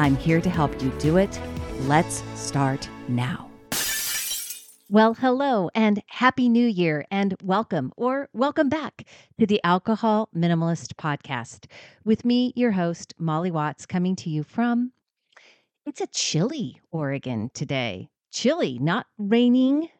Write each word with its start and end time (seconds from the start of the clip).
I'm 0.00 0.16
here 0.16 0.40
to 0.40 0.48
help 0.48 0.82
you 0.82 0.88
do 0.98 1.18
it. 1.18 1.38
Let's 1.80 2.22
start 2.34 2.88
now. 3.06 3.50
Well, 4.88 5.12
hello 5.12 5.68
and 5.74 6.02
happy 6.06 6.48
new 6.48 6.66
year 6.66 7.04
and 7.10 7.36
welcome 7.44 7.92
or 7.98 8.30
welcome 8.32 8.70
back 8.70 9.06
to 9.38 9.46
the 9.46 9.60
Alcohol 9.62 10.30
Minimalist 10.34 10.94
Podcast 10.94 11.66
with 12.02 12.24
me, 12.24 12.54
your 12.56 12.70
host, 12.70 13.12
Molly 13.18 13.50
Watts, 13.50 13.84
coming 13.84 14.16
to 14.16 14.30
you 14.30 14.42
from 14.42 14.92
it's 15.84 16.00
a 16.00 16.06
chilly 16.06 16.80
Oregon 16.90 17.50
today. 17.52 18.08
Chilly, 18.32 18.78
not 18.78 19.04
raining, 19.18 19.90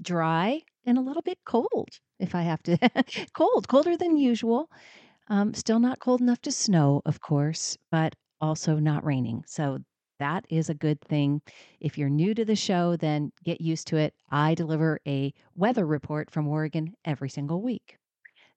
dry, 0.00 0.62
and 0.86 0.96
a 0.96 1.02
little 1.02 1.22
bit 1.22 1.38
cold, 1.44 1.88
if 2.20 2.36
I 2.36 2.42
have 2.42 2.62
to. 2.62 2.78
cold, 3.34 3.66
colder 3.66 3.96
than 3.96 4.16
usual. 4.16 4.70
Um, 5.26 5.52
still 5.52 5.80
not 5.80 5.98
cold 5.98 6.20
enough 6.20 6.42
to 6.42 6.52
snow, 6.52 7.02
of 7.04 7.20
course, 7.20 7.76
but 7.90 8.14
also 8.42 8.76
not 8.76 9.04
raining. 9.04 9.44
So 9.46 9.78
that 10.18 10.44
is 10.50 10.68
a 10.68 10.74
good 10.74 11.00
thing. 11.00 11.40
If 11.80 11.96
you're 11.96 12.10
new 12.10 12.34
to 12.34 12.44
the 12.44 12.56
show, 12.56 12.96
then 12.96 13.32
get 13.44 13.60
used 13.60 13.86
to 13.88 13.96
it. 13.96 14.14
I 14.30 14.54
deliver 14.54 15.00
a 15.06 15.32
weather 15.54 15.86
report 15.86 16.30
from 16.30 16.46
Oregon 16.46 16.94
every 17.04 17.30
single 17.30 17.62
week. 17.62 17.96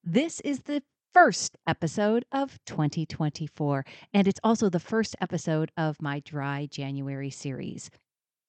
This 0.04 0.42
is 0.42 0.60
the 0.64 0.84
first 1.14 1.56
episode 1.66 2.26
of 2.34 2.60
2024, 2.66 3.86
and 4.14 4.28
it's 4.28 4.40
also 4.44 4.70
the 4.70 4.80
first 4.80 5.16
episode 5.22 5.72
of 5.78 6.02
my 6.02 6.20
Dry 6.20 6.68
January 6.70 7.30
series. 7.30 7.90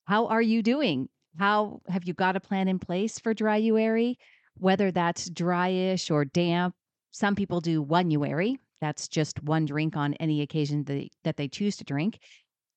How 0.07 0.27
are 0.27 0.43
you 0.43 0.63
doing? 0.63 1.09
How 1.39 1.81
have 1.89 2.05
you 2.05 2.15
got 2.15 2.37
a 2.37 2.41
plan 2.41 2.67
in 2.67 2.79
place 2.79 3.19
for 3.19 3.35
Dryuary? 3.35 4.17
Whether 4.59 4.91
that's 4.91 5.31
dryish 5.31 6.11
or 6.11 6.25
damp, 6.25 6.75
some 7.13 7.35
people 7.35 7.61
do 7.61 7.83
one-uary, 7.83 8.57
that's 8.81 9.09
just 9.09 9.43
one 9.43 9.65
drink 9.67 9.97
on 9.97 10.15
any 10.15 10.43
occasion 10.43 10.85
they, 10.85 11.11
that 11.25 11.37
they 11.37 11.49
choose 11.49 11.77
to 11.77 11.85
drink. 11.85 12.19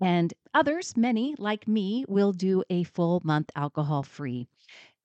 And 0.01 0.33
others, 0.53 0.95
many 0.95 1.35
like 1.37 1.67
me, 1.67 2.05
will 2.07 2.31
do 2.31 2.63
a 2.69 2.83
full 2.83 3.21
month 3.23 3.49
alcohol 3.55 4.03
free. 4.03 4.47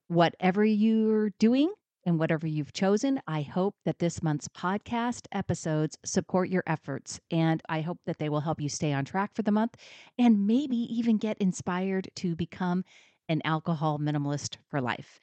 Whatever 0.09 0.65
you're 0.65 1.31
doing 1.39 1.73
and 2.07 2.19
whatever 2.19 2.47
you've 2.47 2.73
chosen, 2.73 3.21
I 3.27 3.43
hope 3.43 3.75
that 3.85 3.99
this 3.99 4.23
month's 4.23 4.49
podcast 4.49 5.27
episodes 5.33 5.99
support 6.05 6.49
your 6.49 6.63
efforts. 6.67 7.19
And 7.31 7.61
I 7.69 7.81
hope 7.81 7.99
that 8.07 8.19
they 8.19 8.29
will 8.29 8.41
help 8.41 8.61
you 8.61 8.69
stay 8.69 8.93
on 8.93 9.05
track 9.05 9.35
for 9.35 9.43
the 9.43 9.51
month 9.51 9.75
and 10.19 10.47
maybe 10.47 10.77
even 10.77 11.17
get 11.17 11.39
inspired 11.39 12.09
to 12.17 12.37
become 12.37 12.85
an 13.29 13.41
alcohol 13.45 13.99
minimalist 13.99 14.59
for 14.69 14.81
life. 14.81 15.19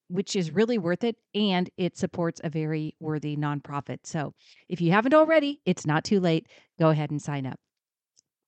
which 0.08 0.36
is 0.36 0.52
really 0.52 0.78
worth 0.78 1.04
it 1.04 1.16
and 1.34 1.70
it 1.76 1.96
supports 1.96 2.40
a 2.44 2.50
very 2.50 2.94
worthy 3.00 3.36
nonprofit. 3.36 3.98
So, 4.04 4.34
if 4.68 4.80
you 4.80 4.92
haven't 4.92 5.14
already, 5.14 5.60
it's 5.64 5.86
not 5.86 6.04
too 6.04 6.20
late. 6.20 6.46
Go 6.78 6.90
ahead 6.90 7.10
and 7.10 7.20
sign 7.20 7.46
up. 7.46 7.58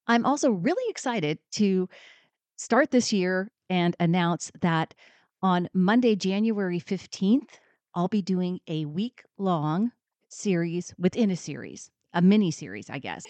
I'm 0.09 0.25
also 0.25 0.51
really 0.51 0.89
excited 0.91 1.39
to 1.53 1.89
start 2.57 2.91
this 2.91 3.13
year 3.13 3.51
and 3.71 3.95
announce 4.01 4.51
that 4.63 4.95
on 5.43 5.69
Monday, 5.75 6.17
January 6.17 6.81
15th, 6.81 7.61
I'll 7.95 8.09
be 8.09 8.23
doing 8.23 8.61
a 8.67 8.87
week 8.87 9.23
long 9.37 9.93
series 10.29 10.95
within 10.99 11.31
a 11.31 11.37
series, 11.37 11.91
a 12.15 12.23
mini 12.23 12.51
series, 12.51 12.91
I 12.91 12.99
guess. 12.99 13.25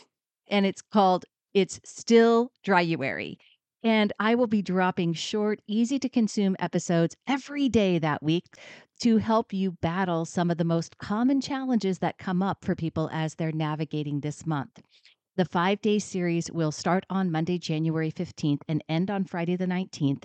And 0.49 0.65
it's 0.65 0.83
called 0.83 1.25
It's 1.53 1.81
Still 1.85 2.53
Dryuary. 2.65 3.37
And 3.83 4.13
I 4.19 4.35
will 4.35 4.47
be 4.47 4.63
dropping 4.63 5.13
short, 5.13 5.61
easy 5.67 5.99
to 6.01 6.09
consume 6.09 6.57
episodes 6.59 7.17
every 7.27 7.69
day 7.69 7.99
that 7.99 8.23
week 8.23 8.45
to 9.01 9.19
help 9.19 9.53
you 9.53 9.73
battle 9.73 10.25
some 10.25 10.51
of 10.51 10.59
the 10.59 10.65
most 10.65 10.99
common 10.99 11.41
challenges 11.41 12.01
that 12.01 12.19
come 12.19 12.43
up 12.43 12.65
for 12.65 12.75
people 12.75 13.09
as 13.13 13.35
they're 13.35 13.53
navigating 13.53 14.21
this 14.21 14.47
month. 14.47 14.81
The 15.39 15.45
five 15.45 15.81
day 15.81 16.01
series 16.01 16.51
will 16.51 16.73
start 16.73 17.07
on 17.09 17.31
Monday, 17.31 17.59
January 17.59 18.11
15th 18.11 18.63
and 18.67 18.83
end 18.89 19.09
on 19.09 19.23
Friday, 19.23 19.55
the 19.55 19.69
19th. 19.69 20.25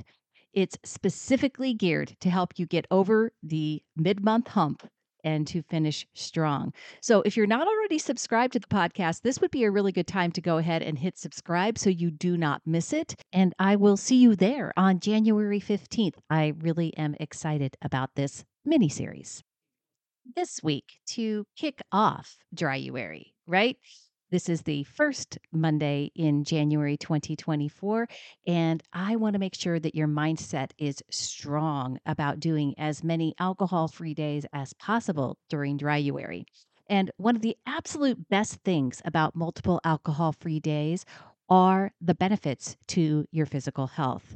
It's 0.53 0.75
specifically 0.84 1.75
geared 1.75 2.18
to 2.22 2.31
help 2.31 2.53
you 2.57 2.66
get 2.66 2.88
over 2.90 3.31
the 3.44 3.84
mid 3.96 4.24
month 4.24 4.47
hump 4.47 4.90
and 5.24 5.46
to 5.46 5.62
finish 5.62 6.07
strong. 6.16 6.74
So, 7.00 7.22
if 7.28 7.38
you're 7.38 7.46
not 7.46 7.68
already 7.68 8.00
subscribed 8.00 8.53
to 8.53 8.59
the 8.59 8.66
podcast, 8.66 9.22
this 9.22 9.40
would 9.40 9.51
be 9.51 9.66
a 9.66 9.69
really 9.69 9.91
good 9.91 10.07
time 10.07 10.31
to 10.31 10.41
go 10.41 10.57
ahead 10.57 10.81
and 10.81 10.97
hit 10.97 11.16
subscribe 11.19 11.78
so 11.78 11.91
you 11.91 12.09
do 12.09 12.35
not 12.35 12.63
miss 12.66 12.91
it. 12.91 13.13
And 13.31 13.53
I 13.59 13.75
will 13.75 13.97
see 13.97 14.16
you 14.16 14.35
there 14.35 14.74
on 14.75 15.00
January 15.00 15.59
15th. 15.59 16.16
I 16.31 16.53
really 16.57 16.91
am 16.97 17.16
excited 17.19 17.78
about 17.84 18.16
this 18.16 18.45
mini 18.66 18.90
series. 18.90 19.44
This 20.35 20.63
week, 20.63 21.01
to 21.09 21.45
kick 21.56 21.84
off 21.91 22.40
Dryuary, 22.56 23.34
right? 23.45 23.78
This 24.33 24.49
is 24.49 24.63
the 24.63 24.83
first 24.85 25.38
Monday 25.51 26.09
in 26.16 26.44
January 26.44 26.97
2024. 26.97 28.07
And 28.47 28.81
I 28.91 29.16
want 29.16 29.33
to 29.33 29.39
make 29.39 29.53
sure 29.53 29.79
that 29.79 29.94
your 29.94 30.07
mindset 30.07 30.71
is 30.79 31.03
strong 31.11 31.99
about 32.07 32.39
doing 32.39 32.73
as 32.79 33.03
many 33.03 33.35
alcohol 33.38 33.88
free 33.88 34.16
days 34.16 34.47
as 34.51 34.73
possible 34.73 35.38
during 35.49 35.77
Dryuary. 35.77 36.45
And 36.89 37.11
one 37.17 37.35
of 37.35 37.44
the 37.44 37.55
absolute 37.67 38.27
best 38.27 38.55
things 38.63 39.03
about 39.05 39.35
multiple 39.35 39.79
alcohol 39.83 40.31
free 40.31 40.59
days 40.59 41.05
are 41.47 41.91
the 42.01 42.15
benefits 42.15 42.75
to 42.88 43.27
your 43.29 43.45
physical 43.45 43.85
health. 43.85 44.35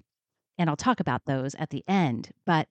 And 0.60 0.70
I'll 0.70 0.76
talk 0.76 1.00
about 1.00 1.26
those 1.26 1.56
at 1.56 1.72
the 1.72 1.84
end. 1.88 2.30
But 2.46 2.68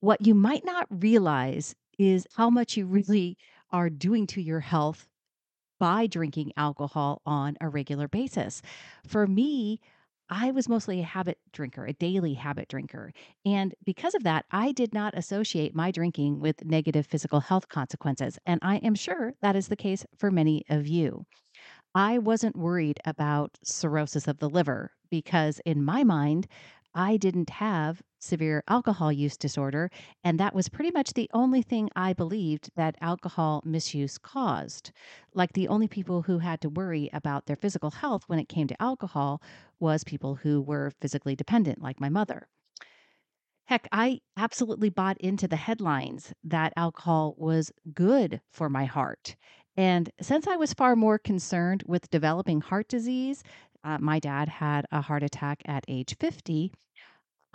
what 0.00 0.26
you 0.26 0.34
might 0.34 0.64
not 0.64 0.88
realize 0.90 1.76
is 2.00 2.26
how 2.34 2.50
much 2.50 2.76
you 2.76 2.84
really 2.84 3.38
are 3.70 3.88
doing 3.88 4.26
to 4.26 4.42
your 4.42 4.58
health 4.58 5.06
by 5.78 6.06
drinking 6.06 6.52
alcohol 6.56 7.22
on 7.26 7.56
a 7.60 7.68
regular 7.68 8.08
basis. 8.08 8.62
For 9.06 9.26
me, 9.26 9.80
I 10.28 10.50
was 10.50 10.68
mostly 10.68 11.00
a 11.00 11.04
habit 11.04 11.38
drinker, 11.52 11.86
a 11.86 11.92
daily 11.92 12.34
habit 12.34 12.68
drinker. 12.68 13.12
And 13.44 13.74
because 13.84 14.14
of 14.14 14.24
that, 14.24 14.44
I 14.50 14.72
did 14.72 14.92
not 14.92 15.16
associate 15.16 15.74
my 15.74 15.92
drinking 15.92 16.40
with 16.40 16.64
negative 16.64 17.06
physical 17.06 17.40
health 17.40 17.68
consequences. 17.68 18.38
And 18.44 18.58
I 18.62 18.76
am 18.78 18.96
sure 18.96 19.34
that 19.40 19.54
is 19.54 19.68
the 19.68 19.76
case 19.76 20.04
for 20.16 20.30
many 20.32 20.64
of 20.68 20.88
you. 20.88 21.26
I 21.94 22.18
wasn't 22.18 22.56
worried 22.56 23.00
about 23.04 23.58
cirrhosis 23.64 24.28
of 24.28 24.38
the 24.38 24.50
liver 24.50 24.92
because, 25.10 25.60
in 25.64 25.84
my 25.84 26.04
mind, 26.04 26.46
I 26.98 27.18
didn't 27.18 27.50
have 27.50 28.02
severe 28.18 28.64
alcohol 28.68 29.12
use 29.12 29.36
disorder. 29.36 29.90
And 30.24 30.40
that 30.40 30.54
was 30.54 30.70
pretty 30.70 30.90
much 30.90 31.12
the 31.12 31.30
only 31.34 31.60
thing 31.60 31.90
I 31.94 32.14
believed 32.14 32.70
that 32.74 32.96
alcohol 33.02 33.62
misuse 33.66 34.16
caused. 34.16 34.92
Like 35.34 35.52
the 35.52 35.68
only 35.68 35.88
people 35.88 36.22
who 36.22 36.38
had 36.38 36.62
to 36.62 36.70
worry 36.70 37.10
about 37.12 37.44
their 37.44 37.54
physical 37.54 37.90
health 37.90 38.24
when 38.28 38.38
it 38.38 38.48
came 38.48 38.66
to 38.68 38.82
alcohol 38.82 39.42
was 39.78 40.04
people 40.04 40.36
who 40.36 40.62
were 40.62 40.90
physically 40.98 41.36
dependent, 41.36 41.82
like 41.82 42.00
my 42.00 42.08
mother. 42.08 42.48
Heck, 43.66 43.88
I 43.92 44.20
absolutely 44.36 44.88
bought 44.88 45.18
into 45.18 45.46
the 45.46 45.56
headlines 45.56 46.32
that 46.44 46.72
alcohol 46.76 47.34
was 47.36 47.72
good 47.92 48.40
for 48.50 48.70
my 48.70 48.86
heart. 48.86 49.36
And 49.76 50.08
since 50.20 50.46
I 50.46 50.56
was 50.56 50.72
far 50.72 50.96
more 50.96 51.18
concerned 51.18 51.82
with 51.86 52.08
developing 52.10 52.62
heart 52.62 52.88
disease, 52.88 53.42
uh, 53.84 53.98
my 53.98 54.18
dad 54.18 54.48
had 54.48 54.86
a 54.90 55.02
heart 55.02 55.22
attack 55.22 55.62
at 55.66 55.84
age 55.88 56.16
50. 56.18 56.72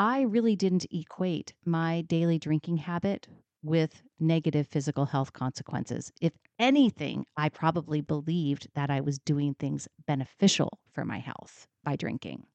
I 0.01 0.21
really 0.21 0.55
didn't 0.55 0.87
equate 0.91 1.53
my 1.63 2.01
daily 2.01 2.39
drinking 2.39 2.77
habit 2.77 3.27
with 3.61 4.01
negative 4.19 4.65
physical 4.65 5.05
health 5.05 5.31
consequences. 5.31 6.11
If 6.19 6.33
anything, 6.57 7.27
I 7.37 7.49
probably 7.49 8.01
believed 8.01 8.67
that 8.73 8.89
I 8.89 9.01
was 9.01 9.19
doing 9.19 9.53
things 9.53 9.87
beneficial 10.07 10.79
for 10.91 11.05
my 11.05 11.19
health 11.19 11.67
by 11.83 11.97
drinking. 11.97 12.47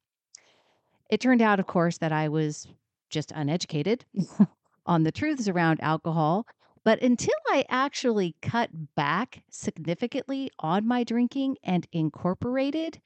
It 1.08 1.20
turned 1.20 1.40
out, 1.40 1.60
of 1.60 1.68
course, 1.68 1.98
that 1.98 2.10
I 2.10 2.28
was 2.28 2.66
just 3.10 3.30
uneducated 3.30 4.04
on 4.86 5.04
the 5.04 5.12
truths 5.12 5.46
around 5.46 5.80
alcohol. 5.80 6.48
But 6.82 7.00
until 7.00 7.38
I 7.46 7.64
actually 7.68 8.34
cut 8.42 8.70
back 8.96 9.44
significantly 9.50 10.50
on 10.58 10.84
my 10.84 11.04
drinking 11.04 11.58
and 11.62 11.86
incorporated 11.92 13.00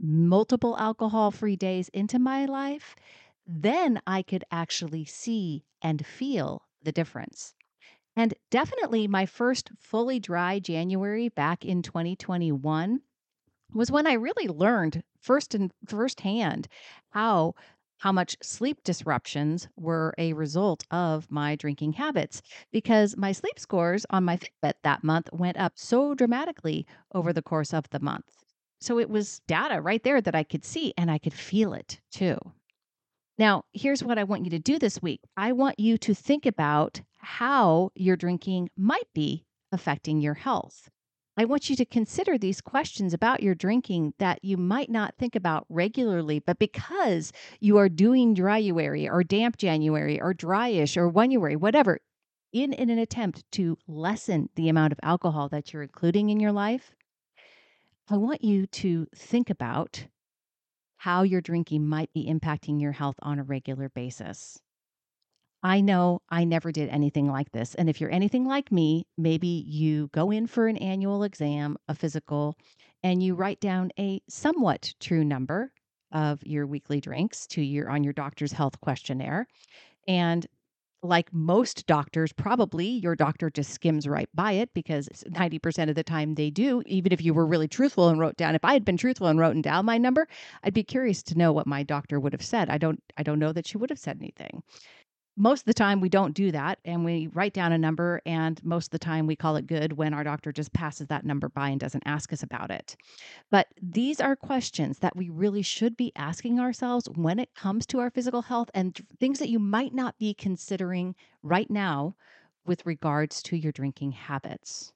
multiple 0.00 0.74
alcohol 0.78 1.30
free 1.30 1.56
days 1.56 1.90
into 1.90 2.18
my 2.18 2.46
life, 2.46 2.96
then 3.46 4.00
I 4.06 4.22
could 4.22 4.44
actually 4.50 5.04
see 5.04 5.64
and 5.82 6.04
feel 6.06 6.62
the 6.82 6.92
difference. 6.92 7.54
And 8.16 8.34
definitely 8.50 9.08
my 9.08 9.26
first 9.26 9.70
fully 9.78 10.20
dry 10.20 10.58
January 10.58 11.28
back 11.28 11.64
in 11.64 11.82
2021 11.82 13.02
was 13.72 13.90
when 13.90 14.06
I 14.06 14.14
really 14.14 14.48
learned 14.48 15.02
first 15.20 15.54
and 15.54 15.72
firsthand 15.86 16.68
how 17.10 17.54
how 17.98 18.12
much 18.12 18.36
sleep 18.42 18.82
disruptions 18.84 19.68
were 19.76 20.14
a 20.18 20.32
result 20.34 20.84
of 20.90 21.30
my 21.30 21.56
drinking 21.56 21.92
habits 21.94 22.42
because 22.72 23.16
my 23.16 23.32
sleep 23.32 23.58
scores 23.58 24.04
on 24.10 24.24
my 24.24 24.36
Fitbit 24.36 24.74
that 24.82 25.04
month 25.04 25.30
went 25.32 25.56
up 25.56 25.78
so 25.78 26.14
dramatically 26.14 26.86
over 27.14 27.32
the 27.32 27.42
course 27.42 27.72
of 27.72 27.88
the 27.90 28.00
month. 28.00 28.44
So 28.80 28.98
it 28.98 29.08
was 29.10 29.40
data 29.46 29.80
right 29.80 30.02
there 30.02 30.20
that 30.20 30.34
I 30.34 30.42
could 30.44 30.64
see 30.64 30.92
and 30.98 31.10
I 31.10 31.18
could 31.18 31.34
feel 31.34 31.72
it 31.72 32.00
too. 32.10 32.36
Now, 33.36 33.64
here's 33.72 34.04
what 34.04 34.18
I 34.18 34.24
want 34.24 34.44
you 34.44 34.50
to 34.50 34.58
do 34.58 34.78
this 34.78 35.02
week 35.02 35.20
I 35.36 35.52
want 35.52 35.78
you 35.78 35.98
to 35.98 36.14
think 36.14 36.46
about 36.46 37.00
how 37.18 37.90
your 37.94 38.16
drinking 38.16 38.70
might 38.76 39.12
be 39.12 39.44
affecting 39.72 40.20
your 40.20 40.34
health. 40.34 40.88
I 41.36 41.46
want 41.46 41.68
you 41.68 41.74
to 41.76 41.84
consider 41.84 42.38
these 42.38 42.60
questions 42.60 43.12
about 43.12 43.42
your 43.42 43.56
drinking 43.56 44.14
that 44.18 44.44
you 44.44 44.56
might 44.56 44.88
not 44.88 45.16
think 45.16 45.34
about 45.34 45.66
regularly, 45.68 46.38
but 46.38 46.60
because 46.60 47.32
you 47.58 47.76
are 47.76 47.88
doing 47.88 48.36
dryuary 48.36 49.10
or 49.10 49.24
damp 49.24 49.56
January 49.56 50.20
or 50.20 50.32
dryish 50.32 50.96
or 50.96 51.10
oneuary, 51.10 51.56
whatever, 51.56 51.98
in, 52.52 52.72
in 52.72 52.88
an 52.88 53.00
attempt 53.00 53.42
to 53.50 53.76
lessen 53.88 54.48
the 54.54 54.68
amount 54.68 54.92
of 54.92 55.00
alcohol 55.02 55.48
that 55.48 55.72
you're 55.72 55.82
including 55.82 56.30
in 56.30 56.38
your 56.38 56.52
life, 56.52 56.94
I 58.08 58.16
want 58.16 58.44
you 58.44 58.68
to 58.68 59.08
think 59.16 59.50
about 59.50 60.06
how 61.04 61.22
your 61.22 61.42
drinking 61.42 61.86
might 61.86 62.10
be 62.14 62.24
impacting 62.26 62.80
your 62.80 62.92
health 62.92 63.16
on 63.20 63.38
a 63.38 63.42
regular 63.42 63.90
basis. 63.90 64.58
I 65.62 65.82
know 65.82 66.22
I 66.30 66.44
never 66.44 66.72
did 66.72 66.88
anything 66.88 67.30
like 67.30 67.52
this. 67.52 67.74
And 67.74 67.90
if 67.90 68.00
you're 68.00 68.10
anything 68.10 68.46
like 68.46 68.72
me, 68.72 69.06
maybe 69.18 69.66
you 69.66 70.08
go 70.14 70.30
in 70.30 70.46
for 70.46 70.66
an 70.66 70.78
annual 70.78 71.22
exam, 71.22 71.76
a 71.88 71.94
physical, 71.94 72.56
and 73.02 73.22
you 73.22 73.34
write 73.34 73.60
down 73.60 73.90
a 73.98 74.22
somewhat 74.30 74.94
true 74.98 75.26
number 75.26 75.74
of 76.10 76.42
your 76.42 76.66
weekly 76.66 77.02
drinks 77.02 77.46
to 77.48 77.60
your 77.60 77.90
on 77.90 78.02
your 78.02 78.14
doctor's 78.14 78.52
health 78.52 78.80
questionnaire. 78.80 79.46
And 80.08 80.46
like 81.04 81.32
most 81.32 81.86
doctors, 81.86 82.32
probably 82.32 82.86
your 82.86 83.14
doctor 83.14 83.50
just 83.50 83.70
skims 83.70 84.08
right 84.08 84.28
by 84.34 84.52
it 84.52 84.72
because 84.74 85.08
90% 85.28 85.88
of 85.88 85.94
the 85.94 86.02
time 86.02 86.34
they 86.34 86.50
do. 86.50 86.82
Even 86.86 87.12
if 87.12 87.22
you 87.22 87.34
were 87.34 87.46
really 87.46 87.68
truthful 87.68 88.08
and 88.08 88.18
wrote 88.18 88.36
down, 88.36 88.54
if 88.54 88.64
I 88.64 88.72
had 88.72 88.84
been 88.84 88.96
truthful 88.96 89.26
and 89.26 89.38
wrote 89.38 89.60
down 89.62 89.84
my 89.84 89.98
number, 89.98 90.26
I'd 90.62 90.74
be 90.74 90.82
curious 90.82 91.22
to 91.24 91.38
know 91.38 91.52
what 91.52 91.66
my 91.66 91.82
doctor 91.82 92.18
would 92.18 92.32
have 92.32 92.42
said. 92.44 92.70
I 92.70 92.78
don't, 92.78 93.02
I 93.16 93.22
don't 93.22 93.38
know 93.38 93.52
that 93.52 93.66
she 93.68 93.76
would 93.76 93.90
have 93.90 93.98
said 93.98 94.18
anything. 94.20 94.62
Most 95.36 95.62
of 95.62 95.64
the 95.66 95.74
time, 95.74 96.00
we 96.00 96.08
don't 96.08 96.32
do 96.34 96.52
that 96.52 96.78
and 96.84 97.04
we 97.04 97.26
write 97.28 97.54
down 97.54 97.72
a 97.72 97.78
number, 97.78 98.22
and 98.24 98.62
most 98.64 98.86
of 98.86 98.90
the 98.90 98.98
time, 99.00 99.26
we 99.26 99.34
call 99.34 99.56
it 99.56 99.66
good 99.66 99.94
when 99.94 100.14
our 100.14 100.22
doctor 100.22 100.52
just 100.52 100.72
passes 100.72 101.08
that 101.08 101.24
number 101.24 101.48
by 101.48 101.70
and 101.70 101.80
doesn't 101.80 102.04
ask 102.06 102.32
us 102.32 102.42
about 102.44 102.70
it. 102.70 102.96
But 103.50 103.66
these 103.82 104.20
are 104.20 104.36
questions 104.36 105.00
that 105.00 105.16
we 105.16 105.28
really 105.28 105.62
should 105.62 105.96
be 105.96 106.12
asking 106.14 106.60
ourselves 106.60 107.08
when 107.16 107.40
it 107.40 107.54
comes 107.54 107.84
to 107.86 107.98
our 107.98 108.10
physical 108.10 108.42
health 108.42 108.70
and 108.74 108.96
things 109.18 109.40
that 109.40 109.48
you 109.48 109.58
might 109.58 109.92
not 109.92 110.16
be 110.18 110.34
considering 110.34 111.16
right 111.42 111.68
now 111.68 112.14
with 112.64 112.86
regards 112.86 113.42
to 113.44 113.56
your 113.56 113.72
drinking 113.72 114.12
habits. 114.12 114.92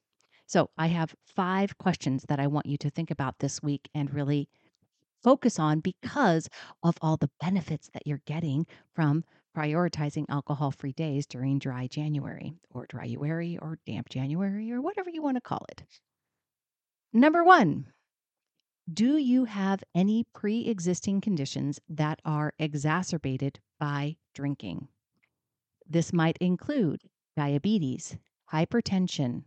So, 0.46 0.70
I 0.78 0.86
have 0.86 1.16
five 1.26 1.78
questions 1.78 2.24
that 2.28 2.38
I 2.38 2.46
want 2.46 2.66
you 2.66 2.78
to 2.78 2.90
think 2.90 3.10
about 3.10 3.40
this 3.40 3.60
week 3.60 3.88
and 3.92 4.14
really 4.14 4.48
focus 5.22 5.58
on 5.58 5.80
because 5.80 6.48
of 6.82 6.96
all 7.02 7.16
the 7.16 7.30
benefits 7.40 7.90
that 7.92 8.06
you're 8.06 8.22
getting 8.26 8.66
from 8.94 9.24
prioritizing 9.56 10.24
alcohol 10.28 10.70
free 10.70 10.92
days 10.92 11.26
during 11.26 11.58
dry 11.58 11.86
January 11.86 12.54
or 12.70 12.86
dryuary 12.86 13.58
or 13.60 13.78
damp 13.86 14.08
January 14.08 14.70
or 14.70 14.80
whatever 14.80 15.10
you 15.10 15.22
want 15.22 15.36
to 15.36 15.40
call 15.40 15.64
it. 15.70 15.82
Number 17.12 17.42
one, 17.42 17.86
do 18.92 19.16
you 19.16 19.44
have 19.44 19.84
any 19.94 20.24
pre 20.32 20.66
existing 20.66 21.20
conditions 21.20 21.80
that 21.88 22.20
are 22.24 22.54
exacerbated 22.58 23.60
by 23.78 24.16
drinking? 24.34 24.88
This 25.86 26.12
might 26.12 26.38
include 26.38 27.02
diabetes, 27.36 28.16
hypertension, 28.52 29.44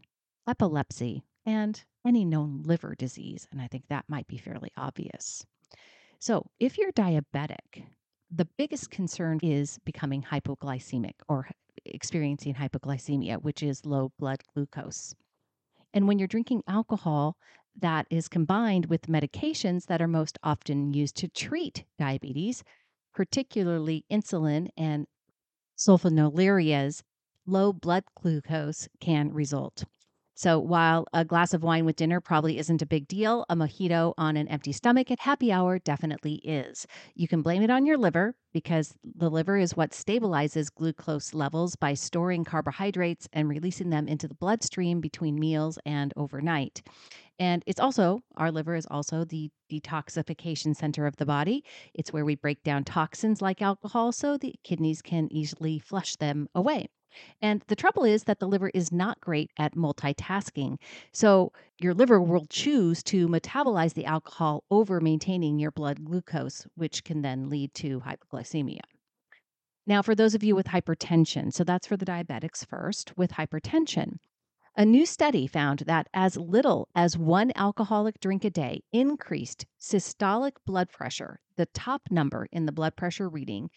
epilepsy, 0.48 1.24
and 1.45 1.83
any 2.06 2.25
known 2.25 2.63
liver 2.63 2.95
disease. 2.95 3.48
And 3.51 3.62
I 3.62 3.68
think 3.68 3.86
that 3.88 4.06
might 4.07 4.27
be 4.27 4.38
fairly 4.38 4.71
obvious. 4.77 5.45
So, 6.19 6.45
if 6.59 6.77
you're 6.77 6.92
diabetic, 6.92 7.86
the 8.33 8.47
biggest 8.57 8.89
concern 8.89 9.39
is 9.43 9.77
becoming 9.83 10.23
hypoglycemic 10.23 11.15
or 11.27 11.49
experiencing 11.85 12.55
hypoglycemia, 12.55 13.41
which 13.41 13.61
is 13.61 13.85
low 13.85 14.11
blood 14.17 14.41
glucose. 14.53 15.13
And 15.93 16.07
when 16.07 16.17
you're 16.17 16.27
drinking 16.27 16.63
alcohol, 16.67 17.35
that 17.79 18.07
is 18.09 18.29
combined 18.29 18.85
with 18.85 19.07
medications 19.07 19.87
that 19.87 20.01
are 20.01 20.07
most 20.07 20.37
often 20.43 20.93
used 20.93 21.15
to 21.17 21.27
treat 21.27 21.83
diabetes, 21.97 22.63
particularly 23.13 24.05
insulin 24.09 24.69
and 24.77 25.07
sulfonylureas, 25.77 27.03
low 27.45 27.73
blood 27.73 28.03
glucose 28.15 28.87
can 29.01 29.33
result. 29.33 29.83
So 30.35 30.59
while 30.59 31.05
a 31.13 31.23
glass 31.23 31.53
of 31.53 31.63
wine 31.63 31.85
with 31.85 31.97
dinner 31.97 32.19
probably 32.19 32.57
isn't 32.57 32.81
a 32.81 32.85
big 32.85 33.07
deal, 33.07 33.45
a 33.50 33.55
mojito 33.55 34.13
on 34.17 34.38
an 34.38 34.47
empty 34.47 34.71
stomach 34.71 35.11
at 35.11 35.19
happy 35.19 35.51
hour 35.51 35.77
definitely 35.79 36.35
is. 36.35 36.88
You 37.15 37.27
can 37.27 37.41
blame 37.41 37.61
it 37.61 37.69
on 37.69 37.85
your 37.85 37.97
liver 37.97 38.35
because 38.53 38.95
the 39.03 39.29
liver 39.29 39.57
is 39.57 39.75
what 39.75 39.91
stabilizes 39.91 40.73
glucose 40.73 41.33
levels 41.33 41.75
by 41.75 41.93
storing 41.93 42.43
carbohydrates 42.43 43.27
and 43.33 43.47
releasing 43.50 43.89
them 43.89 44.07
into 44.07 44.27
the 44.27 44.35
bloodstream 44.35 45.00
between 45.01 45.39
meals 45.39 45.77
and 45.85 46.13
overnight. 46.17 46.81
And 47.39 47.63
it's 47.67 47.79
also, 47.79 48.21
our 48.38 48.51
liver 48.51 48.75
is 48.75 48.88
also 48.88 49.25
the 49.25 49.51
detoxification 49.71 50.75
center 50.75 51.05
of 51.07 51.17
the 51.17 51.25
body. 51.25 51.63
It's 51.93 52.13
where 52.13 52.25
we 52.25 52.35
break 52.35 52.63
down 52.63 52.83
toxins 52.85 53.41
like 53.41 53.61
alcohol 53.61 54.11
so 54.11 54.38
the 54.38 54.55
kidneys 54.63 55.01
can 55.01 55.31
easily 55.31 55.79
flush 55.79 56.15
them 56.17 56.47
away. 56.55 56.88
And 57.41 57.63
the 57.68 57.75
trouble 57.75 58.03
is 58.03 58.24
that 58.24 58.39
the 58.39 58.48
liver 58.48 58.70
is 58.74 58.91
not 58.91 59.20
great 59.20 59.51
at 59.58 59.75
multitasking. 59.75 60.77
So 61.12 61.51
your 61.80 61.94
liver 61.94 62.22
will 62.22 62.46
choose 62.50 63.03
to 63.03 63.27
metabolize 63.27 63.94
the 63.94 64.06
alcohol 64.06 64.63
over 64.70 65.00
maintaining 65.01 65.60
your 65.60 65.72
blood 65.72 66.06
glucose, 66.06 66.65
which 66.75 67.03
can 67.03 67.22
then 67.22 67.50
lead 67.50 67.74
to 67.75 68.01
hypoglycemia. 68.01 68.82
Now, 69.88 70.01
for 70.01 70.13
those 70.13 70.36
of 70.36 70.44
you 70.44 70.56
with 70.56 70.68
hypertension, 70.68 71.51
so 71.51 71.63
that's 71.63 71.88
for 71.88 71.98
the 71.98 72.06
diabetics 72.06 72.65
first, 72.65 73.18
with 73.18 73.32
hypertension. 73.32 74.20
A 74.77 74.86
new 74.86 75.06
study 75.06 75.48
found 75.48 75.80
that 75.80 76.08
as 76.13 76.38
little 76.38 76.88
as 76.96 77.18
one 77.18 77.51
alcoholic 77.56 78.20
drink 78.22 78.46
a 78.46 78.50
day 78.50 78.84
increased 78.94 79.65
systolic 79.80 80.53
blood 80.65 80.89
pressure, 80.89 81.41
the 81.58 81.65
top 81.65 82.03
number 82.10 82.48
in 82.53 82.65
the 82.65 82.72
blood 82.72 82.96
pressure 82.96 83.27
reading, 83.27 83.70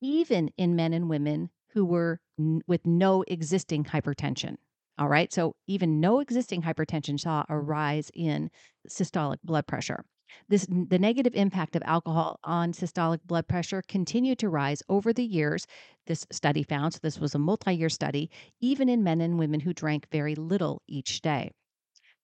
even 0.00 0.48
in 0.56 0.74
men 0.74 0.94
and 0.94 1.10
women 1.10 1.50
who 1.70 1.84
were 1.84 2.20
n- 2.38 2.62
with 2.66 2.86
no 2.86 3.24
existing 3.28 3.84
hypertension. 3.84 4.56
All 4.98 5.08
right. 5.08 5.32
So 5.32 5.54
even 5.66 6.00
no 6.00 6.20
existing 6.20 6.62
hypertension 6.62 7.20
saw 7.20 7.42
a 7.42 7.52
mm-hmm. 7.52 7.66
rise 7.66 8.10
in 8.14 8.50
systolic 8.88 9.38
blood 9.44 9.66
pressure. 9.66 10.04
This 10.48 10.66
the 10.68 10.98
negative 10.98 11.34
impact 11.34 11.74
of 11.74 11.82
alcohol 11.86 12.38
on 12.44 12.72
systolic 12.72 13.20
blood 13.24 13.48
pressure 13.48 13.82
continued 13.88 14.38
to 14.40 14.48
rise 14.48 14.82
over 14.88 15.12
the 15.12 15.24
years. 15.24 15.66
This 16.06 16.26
study 16.30 16.62
found, 16.62 16.94
so 16.94 16.98
this 17.02 17.18
was 17.18 17.34
a 17.34 17.38
multi-year 17.38 17.88
study, 17.88 18.30
even 18.60 18.88
in 18.88 19.02
men 19.02 19.20
and 19.20 19.38
women 19.38 19.60
who 19.60 19.72
drank 19.72 20.06
very 20.10 20.34
little 20.34 20.82
each 20.86 21.22
day. 21.22 21.52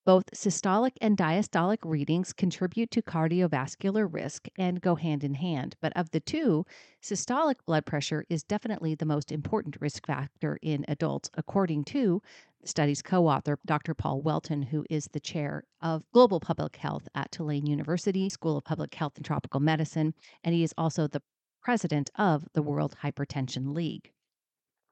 Both 0.05 0.33
systolic 0.33 0.93
and 1.01 1.17
diastolic 1.17 1.79
readings 1.83 2.35
contribute 2.35 2.91
to 2.91 3.01
cardiovascular 3.01 4.07
risk 4.13 4.49
and 4.59 4.83
go 4.83 4.97
hand 4.97 5.25
in 5.25 5.33
hand. 5.35 5.77
But 5.81 5.95
of 5.97 6.11
the 6.11 6.21
two, 6.21 6.67
systolic 7.03 7.57
blood 7.65 7.87
pressure 7.87 8.27
is 8.29 8.45
definitely 8.45 8.95
the 8.95 9.07
most 9.07 9.33
important 9.33 9.81
risk 9.81 10.07
factor 10.07 10.59
in 10.61 10.85
adults, 10.89 11.31
according 11.35 11.85
to 11.85 12.21
the 12.61 12.69
study's 12.69 13.01
co 13.01 13.27
author, 13.27 13.59
Dr. 13.65 13.95
Paul 13.95 14.21
Whelton, 14.21 14.63
who 14.63 14.85
is 14.91 15.09
the 15.13 15.21
chair 15.21 15.65
of 15.81 16.05
global 16.13 16.39
public 16.39 16.77
health 16.77 17.09
at 17.15 17.33
Tulane 17.33 17.67
University 17.67 18.29
School 18.29 18.59
of 18.59 18.65
Public 18.65 18.95
Health 18.95 19.17
and 19.17 19.25
Tropical 19.25 19.61
Medicine. 19.61 20.13
And 20.43 20.55
he 20.55 20.63
is 20.63 20.75
also 20.77 21.07
the 21.07 21.23
president 21.63 22.11
of 22.17 22.47
the 22.53 22.63
World 22.63 22.97
Hypertension 23.03 23.75
League. 23.75 24.14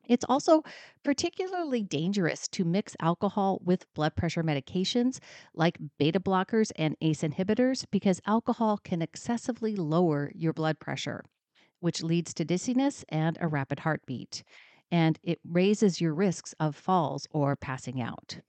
It's 0.09 0.25
also 0.29 0.63
particularly 1.03 1.83
dangerous 1.83 2.47
to 2.49 2.65
mix 2.65 2.95
alcohol 3.01 3.61
with 3.65 3.93
blood 3.95 4.15
pressure 4.15 4.45
medications 4.45 5.19
like 5.55 5.79
beta 5.99 6.21
blockers 6.21 6.71
and 6.77 6.97
ACE 7.01 7.23
inhibitors 7.23 7.85
because 7.91 8.21
alcohol 8.27 8.79
can 8.79 9.03
excessively 9.03 9.75
lower 9.77 10.31
your 10.35 10.53
blood 10.53 10.79
pressure, 10.79 11.25
which 11.81 12.03
leads 12.03 12.35
to 12.35 12.45
dizziness 12.45 13.05
and 13.09 13.39
a 13.41 13.49
rapid 13.49 13.81
heartbeat. 13.81 14.45
And 14.91 15.19
it 15.23 15.41
raises 15.45 16.01
your 16.01 16.15
risks 16.15 16.55
of 16.61 16.77
falls 16.77 17.27
or 17.33 17.57
passing 17.57 18.01
out. 18.01 18.41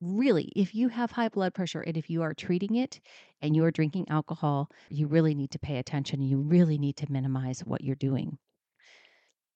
Really, 0.00 0.50
if 0.56 0.74
you 0.74 0.88
have 0.88 1.12
high 1.12 1.28
blood 1.28 1.54
pressure 1.54 1.82
and 1.82 1.96
if 1.96 2.10
you 2.10 2.22
are 2.22 2.34
treating 2.34 2.74
it 2.76 3.00
and 3.42 3.54
you 3.54 3.64
are 3.64 3.70
drinking 3.70 4.08
alcohol, 4.08 4.70
you 4.88 5.06
really 5.06 5.34
need 5.34 5.50
to 5.52 5.58
pay 5.58 5.78
attention. 5.78 6.20
You 6.22 6.38
really 6.40 6.78
need 6.78 6.96
to 6.98 7.12
minimize 7.12 7.60
what 7.60 7.82
you're 7.82 7.94
doing. 7.96 8.38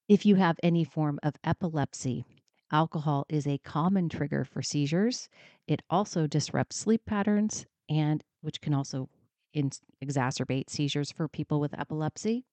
If 0.06 0.26
you 0.26 0.34
have 0.34 0.60
any 0.62 0.84
form 0.84 1.18
of 1.22 1.36
epilepsy, 1.42 2.26
alcohol 2.70 3.24
is 3.30 3.46
a 3.46 3.56
common 3.56 4.10
trigger 4.10 4.44
for 4.44 4.60
seizures. 4.60 5.30
It 5.66 5.80
also 5.88 6.26
disrupts 6.26 6.76
sleep 6.76 7.06
patterns 7.06 7.64
and 7.88 8.22
which 8.42 8.60
can 8.60 8.74
also 8.74 9.08
in, 9.54 9.70
exacerbate 10.04 10.68
seizures 10.68 11.10
for 11.10 11.26
people 11.26 11.58
with 11.58 11.72
epilepsy. 11.78 12.44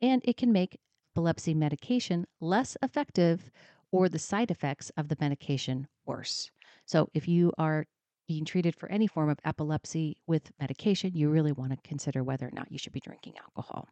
And 0.00 0.22
it 0.24 0.38
can 0.38 0.50
make 0.50 0.78
epilepsy 1.12 1.52
medication 1.52 2.24
less 2.40 2.74
effective 2.82 3.50
or 3.92 4.08
the 4.08 4.18
side 4.18 4.50
effects 4.50 4.90
of 4.96 5.08
the 5.08 5.16
medication 5.20 5.86
worse. 6.06 6.50
So 6.86 7.10
if 7.12 7.28
you 7.28 7.52
are 7.58 7.84
being 8.26 8.46
treated 8.46 8.74
for 8.76 8.90
any 8.90 9.06
form 9.06 9.28
of 9.28 9.38
epilepsy 9.44 10.16
with 10.26 10.52
medication, 10.58 11.12
you 11.14 11.28
really 11.28 11.52
want 11.52 11.72
to 11.72 11.78
consider 11.86 12.24
whether 12.24 12.48
or 12.48 12.52
not 12.54 12.72
you 12.72 12.78
should 12.78 12.94
be 12.94 13.00
drinking 13.00 13.34
alcohol. 13.36 13.88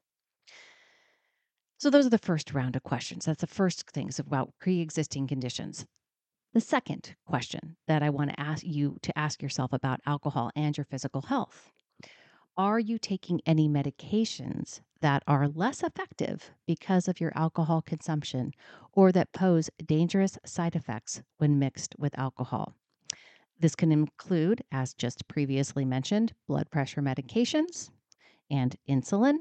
So, 1.82 1.90
those 1.90 2.06
are 2.06 2.10
the 2.10 2.18
first 2.18 2.54
round 2.54 2.76
of 2.76 2.84
questions. 2.84 3.24
That's 3.24 3.40
the 3.40 3.48
first 3.48 3.90
things 3.90 4.20
about 4.20 4.52
pre 4.60 4.78
existing 4.78 5.26
conditions. 5.26 5.84
The 6.52 6.60
second 6.60 7.16
question 7.26 7.74
that 7.88 8.04
I 8.04 8.08
want 8.08 8.30
to 8.30 8.38
ask 8.38 8.62
you 8.64 8.98
to 9.02 9.18
ask 9.18 9.42
yourself 9.42 9.72
about 9.72 9.98
alcohol 10.06 10.52
and 10.54 10.76
your 10.78 10.84
physical 10.84 11.22
health 11.22 11.72
Are 12.56 12.78
you 12.78 12.98
taking 12.98 13.40
any 13.46 13.68
medications 13.68 14.80
that 15.00 15.24
are 15.26 15.48
less 15.48 15.82
effective 15.82 16.52
because 16.68 17.08
of 17.08 17.20
your 17.20 17.32
alcohol 17.34 17.82
consumption 17.82 18.52
or 18.92 19.10
that 19.10 19.32
pose 19.32 19.68
dangerous 19.84 20.38
side 20.46 20.76
effects 20.76 21.20
when 21.38 21.58
mixed 21.58 21.96
with 21.98 22.16
alcohol? 22.16 22.76
This 23.58 23.74
can 23.74 23.90
include, 23.90 24.62
as 24.70 24.94
just 24.94 25.26
previously 25.26 25.84
mentioned, 25.84 26.32
blood 26.46 26.70
pressure 26.70 27.02
medications 27.02 27.90
and 28.48 28.76
insulin, 28.88 29.38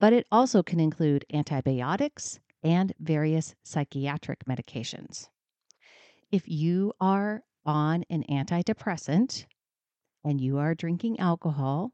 but 0.00 0.12
it 0.12 0.26
also 0.32 0.62
can 0.62 0.80
include 0.80 1.26
antibiotics 1.32 2.40
and 2.62 2.92
various 2.98 3.54
psychiatric 3.62 4.44
medications. 4.46 5.28
If 6.32 6.48
you 6.48 6.92
are 7.00 7.42
on 7.66 8.04
an 8.10 8.24
antidepressant 8.30 9.44
and 10.24 10.40
you 10.40 10.58
are 10.58 10.74
drinking 10.74 11.20
alcohol, 11.20 11.92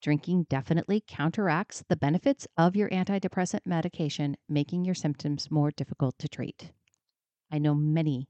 drinking 0.00 0.46
definitely 0.48 1.02
counteracts 1.06 1.84
the 1.88 1.96
benefits 1.96 2.46
of 2.56 2.76
your 2.76 2.88
antidepressant 2.90 3.60
medication, 3.66 4.36
making 4.48 4.84
your 4.84 4.94
symptoms 4.94 5.50
more 5.50 5.70
difficult 5.70 6.18
to 6.18 6.28
treat. 6.28 6.72
I 7.50 7.58
know 7.58 7.74
many 7.74 8.28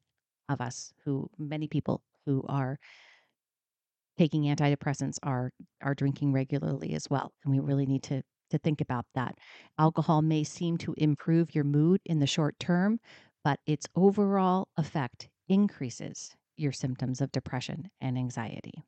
of 0.49 0.61
us 0.61 0.93
who, 1.05 1.31
many 1.39 1.69
people 1.69 2.03
who 2.27 2.45
are 2.49 2.79
taking 4.17 4.45
antidepressants 4.45 5.19
are 5.23 5.51
are 5.83 5.95
drinking 5.95 6.33
regularly 6.33 6.95
as 6.95 7.11
well 7.11 7.33
and 7.45 7.53
we 7.53 7.59
really 7.59 7.87
need 7.87 8.03
to 8.05 8.23
to 8.51 8.59
think 8.59 8.81
about 8.81 9.07
that. 9.15 9.39
Alcohol 9.79 10.23
may 10.23 10.45
seem 10.45 10.77
to 10.79 10.95
improve 10.97 11.55
your 11.55 11.65
mood 11.65 12.01
in 12.05 12.19
the 12.21 12.27
short 12.27 12.59
term, 12.59 13.01
but 13.43 13.61
its 13.67 13.87
overall 13.95 14.69
effect 14.77 15.29
increases 15.49 16.37
your 16.57 16.73
symptoms 16.73 17.21
of 17.21 17.33
depression 17.33 17.91
and 18.01 18.17
anxiety. 18.17 18.85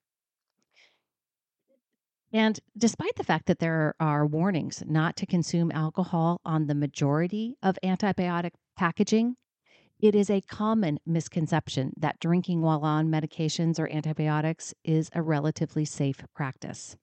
And 2.33 2.59
despite 2.77 3.15
the 3.17 3.25
fact 3.25 3.47
that 3.47 3.61
there 3.61 3.95
are 4.01 4.27
warnings 4.27 4.83
not 4.87 5.17
to 5.17 5.27
consume 5.27 5.71
alcohol 5.73 6.41
on 6.45 6.67
the 6.67 6.75
majority 6.75 7.57
of 7.63 7.79
antibiotic 7.83 8.53
packaging, 8.77 9.37
it 9.99 10.15
is 10.15 10.29
a 10.29 10.43
common 10.43 10.99
misconception 11.07 11.95
that 11.97 12.21
drinking 12.21 12.61
while 12.61 12.85
on 12.85 13.09
medications 13.09 13.79
or 13.79 13.89
antibiotics 13.91 14.75
is 14.85 15.09
a 15.15 15.23
relatively 15.23 15.85
safe 15.87 16.23
practice. 16.35 16.97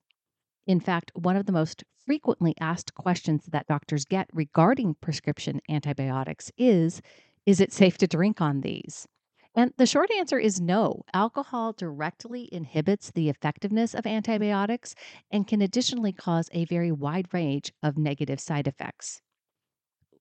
In 0.66 0.80
fact, 0.80 1.12
one 1.14 1.36
of 1.36 1.46
the 1.46 1.52
most 1.52 1.84
frequently 2.06 2.54
asked 2.60 2.94
questions 2.94 3.46
that 3.46 3.66
doctors 3.66 4.04
get 4.04 4.28
regarding 4.32 4.94
prescription 4.94 5.60
antibiotics 5.68 6.50
is 6.56 7.02
Is 7.46 7.60
it 7.60 7.72
safe 7.72 7.98
to 7.98 8.06
drink 8.06 8.40
on 8.40 8.62
these? 8.62 9.06
And 9.54 9.72
the 9.76 9.86
short 9.86 10.10
answer 10.10 10.38
is 10.38 10.60
no. 10.60 11.02
Alcohol 11.12 11.72
directly 11.74 12.48
inhibits 12.50 13.10
the 13.10 13.28
effectiveness 13.28 13.94
of 13.94 14.06
antibiotics 14.06 14.94
and 15.30 15.46
can 15.46 15.60
additionally 15.60 16.12
cause 16.12 16.48
a 16.52 16.64
very 16.64 16.90
wide 16.90 17.28
range 17.32 17.72
of 17.82 17.96
negative 17.96 18.40
side 18.40 18.66
effects. 18.66 19.20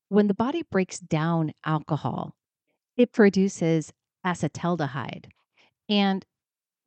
When 0.09 0.27
the 0.27 0.35
body 0.35 0.63
breaks 0.69 0.99
down 0.99 1.53
alcohol, 1.65 2.35
it 2.95 3.11
produces 3.11 3.91
acetaldehyde. 4.25 5.25
And 5.89 6.25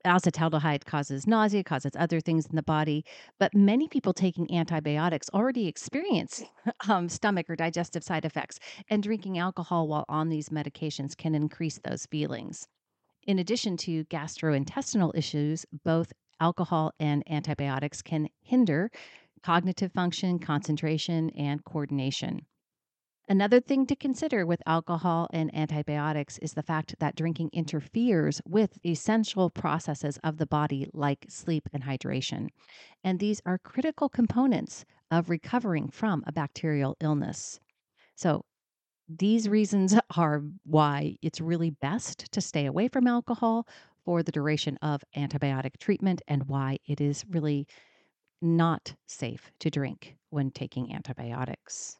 acetaldehyde 0.07 0.85
causes 0.85 1.27
nausea, 1.27 1.63
causes 1.63 1.93
other 1.97 2.21
things 2.21 2.47
in 2.47 2.57
the 2.57 2.63
body. 2.63 3.05
But 3.39 3.55
many 3.55 3.89
people 3.89 4.13
taking 4.13 4.53
antibiotics 4.55 5.29
already 5.35 5.67
experience 5.67 6.43
um, 6.89 7.09
stomach 7.09 7.51
or 7.51 7.57
digestive 7.57 8.03
side 8.03 8.25
effects, 8.25 8.59
and 8.89 9.03
drinking 9.03 9.39
alcohol 9.39 9.89
while 9.89 10.05
on 10.09 10.29
these 10.29 10.49
medications 10.49 11.17
can 11.17 11.35
increase 11.35 11.79
those 11.85 12.07
feelings. 12.07 12.67
In 13.27 13.39
addition 13.39 13.77
to 13.79 14.05
gastrointestinal 14.05 15.11
issues, 15.15 15.67
both 15.85 16.13
alcohol 16.41 16.93
and 17.01 17.23
antibiotics 17.29 18.03
can 18.03 18.29
hinder 18.43 18.91
cognitive 19.43 19.93
function, 19.93 20.39
concentration, 20.39 21.31
and 21.31 21.65
coordination. 21.65 22.47
Another 23.29 23.59
thing 23.59 23.87
to 23.87 23.97
consider 23.97 24.47
with 24.47 24.63
alcohol 24.67 25.29
and 25.33 25.53
antibiotics 25.53 26.39
is 26.39 26.55
the 26.55 26.63
fact 26.63 26.95
that 27.01 27.17
drinking 27.17 27.51
interferes 27.53 28.41
with 28.47 28.79
essential 28.87 29.51
processes 29.51 30.17
of 30.23 30.37
the 30.37 30.47
body 30.47 30.89
like 30.93 31.27
sleep 31.29 31.69
and 31.73 31.83
hydration. 31.83 32.51
And 33.03 33.19
these 33.19 33.43
are 33.45 33.59
critical 33.59 34.09
components 34.09 34.85
of 35.11 35.29
recovering 35.29 35.89
from 35.89 36.23
a 36.25 36.33
bacterial 36.33 36.97
illness. 37.01 37.59
So, 38.15 38.45
these 39.09 39.49
reasons 39.49 39.95
are 40.17 40.45
why 40.65 41.17
it's 41.21 41.41
really 41.41 41.71
best 41.71 42.31
to 42.31 42.41
stay 42.41 42.67
away 42.67 42.87
from 42.87 43.09
alcohol 43.09 43.67
for 44.05 44.23
the 44.23 44.33
duration 44.33 44.77
of 44.83 45.03
antibiotic 45.17 45.79
treatment 45.79 46.23
and 46.29 46.49
why 46.49 46.79
it 46.87 47.01
is 47.01 47.25
really 47.29 47.67
not 48.41 48.95
safe 49.07 49.51
to 49.59 49.71
drink 49.71 50.17
when 50.31 50.53
taking 50.53 50.93
antibiotics. 50.95 51.99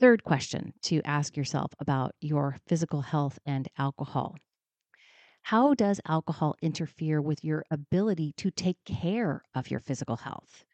Third 0.00 0.24
question 0.24 0.72
to 0.84 1.02
ask 1.04 1.36
yourself 1.36 1.74
about 1.78 2.12
your 2.22 2.56
physical 2.66 3.02
health 3.02 3.38
and 3.44 3.68
alcohol. 3.76 4.38
How 5.42 5.74
does 5.74 6.00
alcohol 6.08 6.56
interfere 6.62 7.20
with 7.20 7.44
your 7.44 7.66
ability 7.70 8.32
to 8.38 8.50
take 8.50 8.82
care 8.86 9.42
of 9.54 9.70
your 9.70 9.78
physical 9.78 10.16
health? 10.16 10.64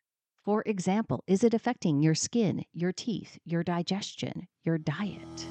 For 0.44 0.62
example, 0.64 1.24
is 1.26 1.42
it 1.42 1.54
affecting 1.54 2.00
your 2.00 2.14
skin, 2.14 2.66
your 2.72 2.92
teeth, 2.92 3.36
your 3.44 3.64
digestion, 3.64 4.46
your 4.62 4.78
diet? 4.78 5.48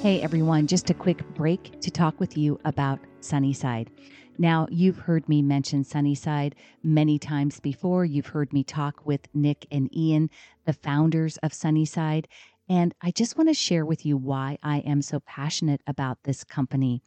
Hey 0.00 0.22
everyone, 0.22 0.68
just 0.68 0.90
a 0.90 0.94
quick 0.94 1.28
break 1.34 1.80
to 1.80 1.90
talk 1.90 2.20
with 2.20 2.36
you 2.36 2.60
about 2.64 3.00
Sunnyside. 3.20 3.90
Now, 4.38 4.66
you've 4.70 4.98
heard 4.98 5.28
me 5.28 5.42
mention 5.42 5.84
Sunnyside 5.84 6.54
many 6.82 7.18
times 7.18 7.60
before. 7.60 8.04
You've 8.04 8.28
heard 8.28 8.52
me 8.52 8.64
talk 8.64 9.04
with 9.04 9.28
Nick 9.34 9.66
and 9.70 9.94
Ian, 9.94 10.30
the 10.64 10.72
founders 10.72 11.36
of 11.38 11.52
Sunnyside. 11.52 12.28
And 12.68 12.94
I 13.02 13.10
just 13.10 13.36
want 13.36 13.50
to 13.50 13.54
share 13.54 13.84
with 13.84 14.06
you 14.06 14.16
why 14.16 14.58
I 14.62 14.78
am 14.78 15.02
so 15.02 15.20
passionate 15.20 15.82
about 15.86 16.18
this 16.24 16.44
company. 16.44 17.02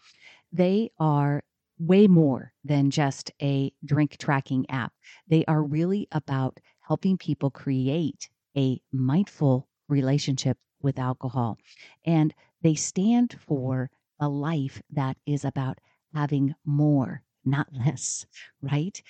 They 0.53 0.91
are 0.99 1.43
way 1.79 2.07
more 2.07 2.53
than 2.63 2.91
just 2.91 3.31
a 3.41 3.71
drink 3.83 4.17
tracking 4.17 4.69
app, 4.69 4.93
they 5.27 5.43
are 5.45 5.63
really 5.63 6.07
about 6.11 6.59
helping 6.87 7.17
people 7.17 7.49
create 7.49 8.29
a 8.55 8.79
mindful 8.91 9.67
relationship 9.89 10.57
with 10.81 10.99
alcohol. 10.99 11.57
And 12.05 12.33
they 12.61 12.75
stand 12.75 13.35
for 13.39 13.89
a 14.19 14.29
life 14.29 14.81
that 14.91 15.17
is 15.25 15.43
about 15.43 15.79
having 16.15 16.55
more, 16.65 17.21
not 17.43 17.67
less, 17.71 18.25
right? 18.61 19.01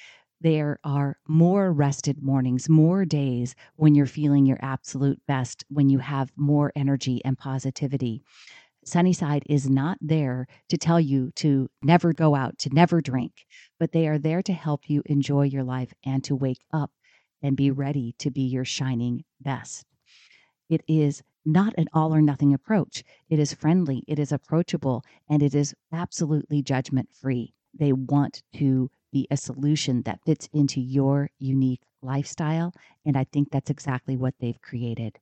There 0.42 0.80
are 0.84 1.18
more 1.28 1.72
rested 1.72 2.22
mornings, 2.22 2.68
more 2.68 3.06
days 3.06 3.56
when 3.78 3.96
you're 3.96 4.06
feeling 4.06 4.46
your 4.46 4.60
absolute 4.62 5.22
best, 5.28 5.64
when 5.70 5.90
you 5.90 6.00
have 6.00 6.32
more 6.36 6.74
energy 6.76 7.24
and 7.24 7.38
positivity. 7.38 8.22
Sunnyside 8.84 9.44
is 9.50 9.70
not 9.70 9.98
there 10.02 10.46
to 10.70 10.78
tell 10.78 11.00
you 11.00 11.32
to 11.38 11.70
never 11.82 12.14
go 12.14 12.36
out, 12.36 12.60
to 12.60 12.70
never 12.70 13.02
drink, 13.02 13.46
but 13.80 13.92
they 13.92 14.08
are 14.08 14.20
there 14.20 14.44
to 14.44 14.54
help 14.54 14.90
you 14.90 15.02
enjoy 15.06 15.44
your 15.44 15.64
life 15.64 15.94
and 16.06 16.24
to 16.26 16.36
wake 16.36 16.62
up 16.72 16.92
and 17.42 17.56
be 17.56 17.72
ready 17.72 18.14
to 18.20 18.30
be 18.30 18.42
your 18.42 18.66
shining 18.66 19.24
best. 19.42 19.86
It 20.70 20.84
is 20.88 21.24
not 21.46 21.74
an 21.78 21.88
all 21.94 22.14
or 22.14 22.22
nothing 22.22 22.54
approach. 22.54 23.04
It 23.30 23.40
is 23.40 23.54
friendly, 23.54 24.04
it 24.08 24.20
is 24.20 24.32
approachable, 24.32 25.04
and 25.30 25.44
it 25.44 25.54
is 25.54 25.76
absolutely 25.92 26.62
judgment 26.62 27.10
free. 27.14 27.54
They 27.74 27.92
want 27.94 28.44
to 28.56 28.90
be 29.12 29.28
a 29.30 29.38
solution 29.38 30.02
that 30.04 30.24
fits 30.26 30.50
into 30.54 30.82
your 30.82 31.30
unique 31.38 31.84
lifestyle. 32.02 32.74
And 33.06 33.16
I 33.18 33.26
think 33.26 33.52
that's 33.52 33.70
exactly 33.70 34.18
what 34.18 34.34
they've 34.40 34.60
created. 34.62 35.20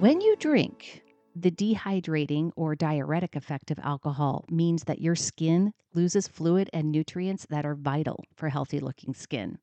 When 0.00 0.20
you 0.20 0.36
drink, 0.36 1.02
the 1.34 1.50
dehydrating 1.50 2.52
or 2.56 2.74
diuretic 2.74 3.36
effect 3.36 3.70
of 3.70 3.78
alcohol 3.80 4.44
means 4.50 4.84
that 4.84 5.00
your 5.00 5.14
skin 5.14 5.72
loses 5.94 6.28
fluid 6.28 6.70
and 6.72 6.90
nutrients 6.90 7.46
that 7.50 7.66
are 7.66 7.74
vital 7.74 8.24
for 8.34 8.48
healthy 8.48 8.80
looking 8.80 9.14
skin. 9.14 9.58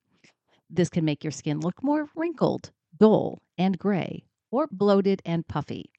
This 0.70 0.90
can 0.90 1.06
make 1.06 1.24
your 1.24 1.32
skin 1.32 1.60
look 1.60 1.84
more 1.84 2.10
wrinkled, 2.16 2.72
dull, 2.98 3.42
and 3.58 3.78
gray, 3.78 4.26
or 4.52 4.68
bloated 4.72 5.22
and 5.26 5.48
puffy. 5.48 5.92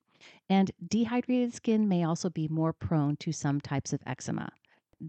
And 0.49 0.71
dehydrated 0.87 1.55
skin 1.55 1.89
may 1.89 2.05
also 2.05 2.31
be 2.31 2.49
more 2.49 2.73
prone 2.73 3.17
to 3.17 3.33
some 3.33 3.61
types 3.61 3.93
of 3.93 4.01
eczema. 4.07 4.51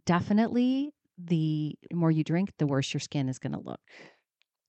Definitely, 0.05 0.91
the 1.17 1.75
more 1.93 2.11
you 2.11 2.23
drink, 2.23 2.51
the 2.57 2.67
worse 2.67 2.93
your 2.93 3.01
skin 3.01 3.29
is 3.29 3.39
going 3.39 3.53
to 3.53 3.59
look. 3.59 3.79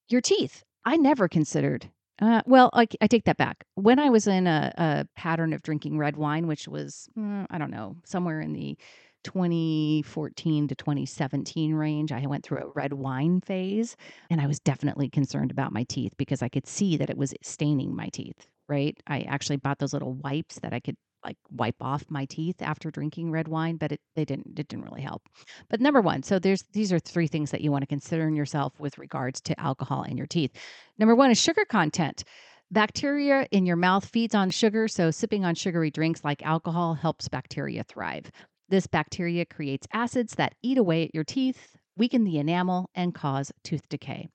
Your 0.08 0.20
teeth. 0.20 0.64
I 0.84 0.96
never 0.96 1.28
considered 1.28 1.90
uh, 2.20 2.42
well, 2.46 2.70
I, 2.72 2.88
I, 3.00 3.06
take 3.06 3.24
that 3.24 3.36
back. 3.36 3.64
When 3.76 3.98
I 4.00 4.10
was 4.10 4.26
in 4.26 4.46
a, 4.46 4.72
a 4.76 5.06
pattern 5.14 5.52
of 5.52 5.62
drinking 5.62 5.98
red 5.98 6.16
wine, 6.16 6.48
which 6.48 6.66
was, 6.66 7.08
mm, 7.16 7.46
I 7.48 7.58
don't 7.58 7.70
know, 7.70 7.96
somewhere 8.04 8.40
in 8.40 8.52
the 8.52 8.76
2014 9.22 10.68
to 10.68 10.74
2017 10.74 11.74
range, 11.74 12.10
I 12.10 12.26
went 12.26 12.44
through 12.44 12.58
a 12.58 12.72
red 12.74 12.92
wine 12.92 13.40
phase 13.40 13.96
and 14.30 14.40
I 14.40 14.46
was 14.46 14.58
definitely 14.58 15.08
concerned 15.08 15.52
about 15.52 15.72
my 15.72 15.84
teeth 15.84 16.14
because 16.16 16.42
I 16.42 16.48
could 16.48 16.66
see 16.66 16.96
that 16.96 17.10
it 17.10 17.16
was 17.16 17.34
staining 17.42 17.94
my 17.94 18.08
teeth, 18.08 18.48
right? 18.68 18.98
I 19.06 19.20
actually 19.22 19.58
bought 19.58 19.78
those 19.78 19.92
little 19.92 20.14
wipes 20.14 20.58
that 20.60 20.72
I 20.72 20.80
could 20.80 20.96
like 21.24 21.36
wipe 21.50 21.80
off 21.80 22.04
my 22.08 22.24
teeth 22.26 22.60
after 22.60 22.90
drinking 22.90 23.30
red 23.30 23.48
wine, 23.48 23.76
but 23.76 23.92
it 23.92 24.00
they 24.14 24.24
didn't 24.24 24.58
it 24.58 24.68
didn't 24.68 24.84
really 24.84 25.02
help. 25.02 25.22
But 25.68 25.80
number 25.80 26.00
one, 26.00 26.22
so 26.22 26.38
there's 26.38 26.64
these 26.72 26.92
are 26.92 26.98
three 26.98 27.26
things 27.26 27.50
that 27.50 27.60
you 27.60 27.70
want 27.70 27.82
to 27.82 27.86
consider 27.86 28.28
in 28.28 28.36
yourself 28.36 28.78
with 28.78 28.98
regards 28.98 29.40
to 29.42 29.60
alcohol 29.60 30.02
in 30.04 30.16
your 30.16 30.26
teeth. 30.26 30.52
Number 30.98 31.14
one 31.14 31.30
is 31.30 31.40
sugar 31.40 31.64
content. 31.64 32.24
Bacteria 32.70 33.48
in 33.50 33.64
your 33.64 33.76
mouth 33.76 34.04
feeds 34.04 34.34
on 34.34 34.50
sugar, 34.50 34.88
so 34.88 35.10
sipping 35.10 35.44
on 35.44 35.54
sugary 35.54 35.90
drinks 35.90 36.22
like 36.22 36.44
alcohol 36.44 36.94
helps 36.94 37.28
bacteria 37.28 37.82
thrive. 37.82 38.30
This 38.68 38.86
bacteria 38.86 39.46
creates 39.46 39.86
acids 39.94 40.34
that 40.34 40.54
eat 40.62 40.76
away 40.76 41.04
at 41.04 41.14
your 41.14 41.24
teeth, 41.24 41.74
weaken 41.96 42.24
the 42.24 42.38
enamel, 42.38 42.90
and 42.94 43.14
cause 43.14 43.50
tooth 43.64 43.88
decay. 43.88 44.28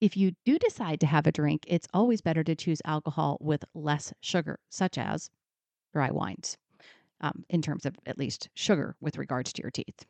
If 0.00 0.16
you 0.16 0.32
do 0.44 0.58
decide 0.58 1.00
to 1.00 1.06
have 1.06 1.26
a 1.26 1.32
drink, 1.32 1.64
it's 1.66 1.88
always 1.94 2.20
better 2.20 2.44
to 2.44 2.54
choose 2.54 2.82
alcohol 2.84 3.38
with 3.40 3.64
less 3.74 4.12
sugar, 4.20 4.58
such 4.68 4.98
as 4.98 5.30
dry 5.92 6.10
wines 6.10 6.56
um, 7.20 7.44
in 7.48 7.62
terms 7.62 7.86
of 7.86 7.96
at 8.06 8.18
least 8.18 8.48
sugar 8.54 8.96
with 9.00 9.18
regards 9.18 9.52
to 9.52 9.62
your 9.62 9.70
teeth. 9.70 10.04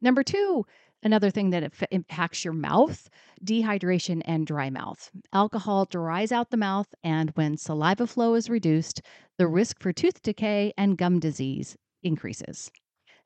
Number 0.00 0.22
two, 0.22 0.66
another 1.02 1.30
thing 1.30 1.50
that 1.50 1.72
impacts 1.90 2.44
your 2.44 2.54
mouth 2.54 3.08
dehydration 3.44 4.22
and 4.24 4.46
dry 4.46 4.70
mouth. 4.70 5.10
Alcohol 5.32 5.86
dries 5.86 6.30
out 6.30 6.50
the 6.50 6.56
mouth, 6.56 6.94
and 7.02 7.30
when 7.30 7.56
saliva 7.56 8.06
flow 8.06 8.34
is 8.34 8.50
reduced, 8.50 9.02
the 9.38 9.48
risk 9.48 9.80
for 9.80 9.92
tooth 9.92 10.22
decay 10.22 10.72
and 10.76 10.98
gum 10.98 11.18
disease 11.18 11.76
increases. 12.02 12.70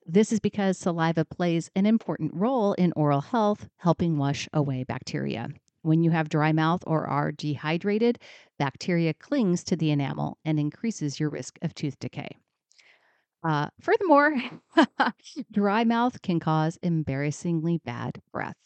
This 0.07 0.33
is 0.33 0.40
because 0.40 0.79
saliva 0.79 1.25
plays 1.25 1.69
an 1.75 1.85
important 1.85 2.33
role 2.33 2.75
in 2.75 2.92
oral 2.95 3.21
health, 3.21 3.69
helping 3.79 4.16
wash 4.16 4.49
away 4.53 4.85
bacteria. 4.85 5.49
When 5.87 6.03
you 6.03 6.11
have 6.11 6.29
dry 6.29 6.53
mouth 6.53 6.83
or 6.87 7.07
are 7.07 7.33
dehydrated, 7.33 8.18
bacteria 8.59 9.14
clings 9.14 9.64
to 9.64 9.77
the 9.77 9.90
enamel 9.90 10.37
and 10.44 10.59
increases 10.61 11.18
your 11.18 11.31
risk 11.31 11.59
of 11.62 11.75
tooth 11.75 11.99
decay. 11.99 12.29
Uh, 13.42 13.68
furthermore, 13.81 14.37
dry 15.53 15.85
mouth 15.85 16.20
can 16.22 16.40
cause 16.40 16.79
embarrassingly 16.83 17.79
bad 17.79 18.20
breath. 18.33 18.57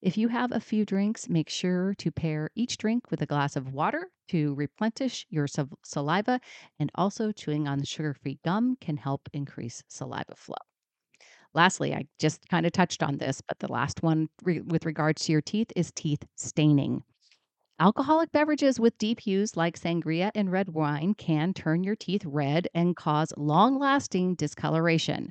If 0.00 0.16
you 0.16 0.28
have 0.28 0.50
a 0.50 0.60
few 0.60 0.84
drinks, 0.84 1.28
make 1.28 1.48
sure 1.48 1.94
to 1.96 2.10
pair 2.10 2.50
each 2.56 2.78
drink 2.78 3.10
with 3.10 3.22
a 3.22 3.26
glass 3.26 3.54
of 3.56 3.72
water 3.72 4.10
to 4.28 4.54
replenish 4.54 5.26
your 5.28 5.46
saliva, 5.84 6.40
and 6.78 6.90
also 6.96 7.30
chewing 7.30 7.68
on 7.68 7.84
sugar 7.84 8.14
free 8.14 8.40
gum 8.44 8.76
can 8.80 8.96
help 8.96 9.28
increase 9.32 9.84
saliva 9.88 10.34
flow. 10.34 10.56
Lastly, 11.54 11.94
I 11.94 12.06
just 12.18 12.48
kind 12.48 12.66
of 12.66 12.72
touched 12.72 13.02
on 13.02 13.18
this, 13.18 13.40
but 13.40 13.58
the 13.58 13.70
last 13.70 14.02
one 14.02 14.28
re- 14.42 14.60
with 14.60 14.86
regards 14.86 15.24
to 15.26 15.32
your 15.32 15.42
teeth 15.42 15.70
is 15.76 15.92
teeth 15.92 16.24
staining. 16.36 17.04
Alcoholic 17.80 18.32
beverages 18.32 18.80
with 18.80 18.98
deep 18.98 19.20
hues 19.20 19.56
like 19.56 19.78
sangria 19.78 20.30
and 20.34 20.52
red 20.52 20.70
wine 20.70 21.14
can 21.14 21.54
turn 21.54 21.84
your 21.84 21.96
teeth 21.96 22.24
red 22.24 22.68
and 22.74 22.96
cause 22.96 23.32
long 23.36 23.78
lasting 23.78 24.34
discoloration. 24.36 25.30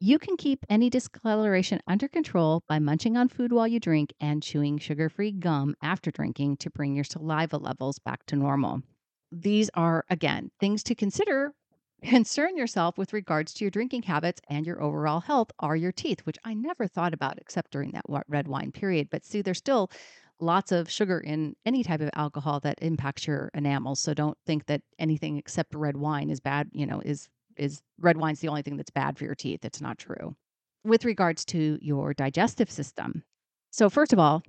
You 0.00 0.18
can 0.18 0.36
keep 0.36 0.64
any 0.68 0.90
discoloration 0.90 1.80
under 1.86 2.08
control 2.08 2.62
by 2.68 2.78
munching 2.78 3.16
on 3.16 3.28
food 3.28 3.52
while 3.52 3.68
you 3.68 3.80
drink 3.80 4.12
and 4.20 4.42
chewing 4.42 4.78
sugar 4.78 5.08
free 5.08 5.32
gum 5.32 5.74
after 5.82 6.10
drinking 6.10 6.58
to 6.58 6.70
bring 6.70 6.94
your 6.94 7.04
saliva 7.04 7.56
levels 7.58 7.98
back 8.00 8.26
to 8.26 8.36
normal. 8.36 8.82
These 9.30 9.70
are, 9.74 10.04
again, 10.10 10.50
things 10.60 10.82
to 10.84 10.94
consider 10.94 11.54
concern 12.02 12.56
yourself 12.56 12.98
with 12.98 13.12
regards 13.12 13.54
to 13.54 13.64
your 13.64 13.70
drinking 13.70 14.02
habits 14.02 14.40
and 14.48 14.66
your 14.66 14.82
overall 14.82 15.20
health 15.20 15.50
are 15.60 15.76
your 15.76 15.92
teeth, 15.92 16.20
which 16.24 16.38
I 16.44 16.54
never 16.54 16.86
thought 16.86 17.14
about 17.14 17.38
except 17.38 17.70
during 17.70 17.92
that 17.92 18.04
red 18.28 18.48
wine 18.48 18.72
period. 18.72 19.08
But 19.10 19.24
see, 19.24 19.42
there's 19.42 19.58
still 19.58 19.90
lots 20.40 20.72
of 20.72 20.90
sugar 20.90 21.20
in 21.20 21.54
any 21.64 21.84
type 21.84 22.00
of 22.00 22.10
alcohol 22.14 22.60
that 22.60 22.78
impacts 22.82 23.26
your 23.26 23.50
enamel. 23.54 23.94
So 23.94 24.12
don't 24.12 24.36
think 24.46 24.66
that 24.66 24.82
anything 24.98 25.36
except 25.36 25.74
red 25.74 25.96
wine 25.96 26.30
is 26.30 26.40
bad, 26.40 26.68
you 26.72 26.86
know, 26.86 27.00
is 27.04 27.28
is 27.56 27.82
red 28.00 28.16
wine's 28.16 28.40
the 28.40 28.48
only 28.48 28.62
thing 28.62 28.76
that's 28.76 28.90
bad 28.90 29.18
for 29.18 29.24
your 29.24 29.34
teeth. 29.34 29.64
It's 29.64 29.80
not 29.80 29.98
true. 29.98 30.34
With 30.84 31.04
regards 31.04 31.44
to 31.46 31.78
your 31.80 32.14
digestive 32.14 32.70
system. 32.70 33.22
So 33.70 33.88
first 33.88 34.12
of 34.12 34.18
all, 34.18 34.42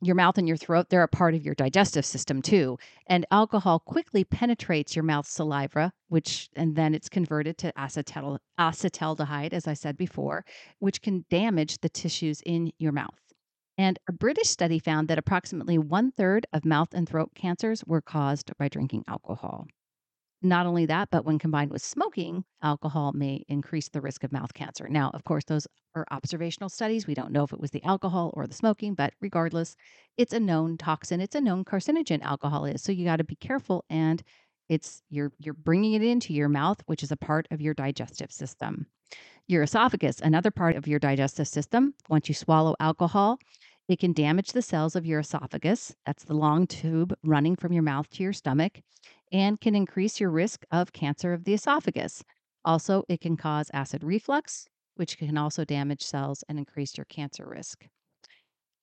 your 0.00 0.14
mouth 0.14 0.38
and 0.38 0.46
your 0.46 0.56
throat, 0.56 0.88
they're 0.88 1.02
a 1.02 1.08
part 1.08 1.34
of 1.34 1.44
your 1.44 1.54
digestive 1.54 2.06
system 2.06 2.42
too. 2.42 2.78
And 3.06 3.26
alcohol 3.30 3.80
quickly 3.80 4.24
penetrates 4.24 4.94
your 4.94 5.02
mouth 5.02 5.26
saliva, 5.26 5.92
which, 6.08 6.48
and 6.54 6.76
then 6.76 6.94
it's 6.94 7.08
converted 7.08 7.58
to 7.58 7.72
acetal, 7.72 8.38
acetaldehyde, 8.58 9.52
as 9.52 9.66
I 9.66 9.74
said 9.74 9.96
before, 9.96 10.44
which 10.78 11.02
can 11.02 11.24
damage 11.30 11.78
the 11.80 11.88
tissues 11.88 12.40
in 12.46 12.72
your 12.78 12.92
mouth. 12.92 13.18
And 13.76 13.98
a 14.08 14.12
British 14.12 14.48
study 14.48 14.78
found 14.78 15.08
that 15.08 15.18
approximately 15.18 15.78
one 15.78 16.10
third 16.10 16.46
of 16.52 16.64
mouth 16.64 16.88
and 16.92 17.08
throat 17.08 17.30
cancers 17.34 17.84
were 17.86 18.00
caused 18.00 18.50
by 18.58 18.68
drinking 18.68 19.04
alcohol. 19.06 19.68
Not 20.40 20.66
only 20.66 20.86
that, 20.86 21.08
but 21.10 21.24
when 21.24 21.38
combined 21.38 21.72
with 21.72 21.82
smoking, 21.82 22.44
alcohol 22.62 23.12
may 23.12 23.44
increase 23.48 23.88
the 23.88 24.00
risk 24.00 24.22
of 24.22 24.30
mouth 24.30 24.54
cancer. 24.54 24.88
Now, 24.88 25.10
of 25.12 25.24
course, 25.24 25.44
those 25.44 25.66
are 25.96 26.06
observational 26.12 26.68
studies. 26.68 27.08
We 27.08 27.14
don't 27.14 27.32
know 27.32 27.42
if 27.42 27.52
it 27.52 27.60
was 27.60 27.72
the 27.72 27.82
alcohol 27.82 28.30
or 28.34 28.46
the 28.46 28.54
smoking, 28.54 28.94
but 28.94 29.14
regardless, 29.20 29.74
it's 30.16 30.32
a 30.32 30.38
known 30.38 30.76
toxin. 30.76 31.20
It's 31.20 31.34
a 31.34 31.40
known 31.40 31.64
carcinogen 31.64 32.22
alcohol 32.22 32.66
is. 32.66 32.82
So 32.82 32.92
you 32.92 33.04
got 33.04 33.16
to 33.16 33.24
be 33.24 33.34
careful 33.34 33.84
and 33.90 34.22
it's 34.68 35.02
you're 35.10 35.32
you're 35.38 35.54
bringing 35.54 35.94
it 35.94 36.02
into 36.02 36.32
your 36.32 36.48
mouth, 36.48 36.82
which 36.86 37.02
is 37.02 37.10
a 37.10 37.16
part 37.16 37.48
of 37.50 37.60
your 37.60 37.74
digestive 37.74 38.30
system. 38.30 38.86
Your 39.48 39.62
esophagus, 39.64 40.20
another 40.20 40.50
part 40.50 40.76
of 40.76 40.86
your 40.86 40.98
digestive 40.98 41.48
system, 41.48 41.94
once 42.08 42.28
you 42.28 42.34
swallow 42.34 42.76
alcohol, 42.78 43.38
it 43.88 43.98
can 43.98 44.12
damage 44.12 44.52
the 44.52 44.62
cells 44.62 44.94
of 44.94 45.06
your 45.06 45.20
esophagus. 45.20 45.96
That's 46.04 46.24
the 46.24 46.34
long 46.34 46.66
tube 46.66 47.14
running 47.24 47.56
from 47.56 47.72
your 47.72 47.82
mouth 47.82 48.08
to 48.10 48.22
your 48.22 48.34
stomach 48.34 48.82
and 49.32 49.60
can 49.60 49.74
increase 49.74 50.20
your 50.20 50.30
risk 50.30 50.64
of 50.70 50.92
cancer 50.92 51.32
of 51.32 51.44
the 51.44 51.54
esophagus. 51.54 52.22
Also, 52.64 53.04
it 53.08 53.20
can 53.20 53.36
cause 53.36 53.70
acid 53.72 54.02
reflux, 54.02 54.66
which 54.96 55.18
can 55.18 55.38
also 55.38 55.64
damage 55.64 56.02
cells 56.02 56.44
and 56.48 56.58
increase 56.58 56.96
your 56.96 57.04
cancer 57.06 57.46
risk. 57.48 57.86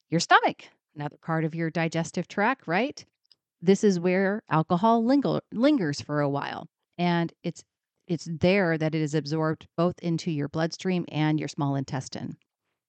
Your 0.10 0.20
stomach, 0.20 0.70
another 0.96 1.18
part 1.22 1.44
of 1.46 1.56
your 1.56 1.70
digestive 1.70 2.28
tract, 2.28 2.68
right? 2.68 3.06
This 3.62 3.84
is 3.84 4.00
where 4.00 4.44
alcohol 4.50 5.04
linger, 5.04 5.42
lingers 5.52 6.02
for 6.02 6.22
a 6.22 6.30
while, 6.30 6.68
and 6.98 7.34
it's 7.44 7.64
it's 8.08 8.28
there 8.40 8.78
that 8.78 8.94
it 8.94 9.02
is 9.02 9.16
absorbed 9.16 9.68
both 9.76 9.98
into 10.00 10.30
your 10.30 10.48
bloodstream 10.48 11.06
and 11.10 11.40
your 11.40 11.48
small 11.48 11.76
intestine. 11.76 12.38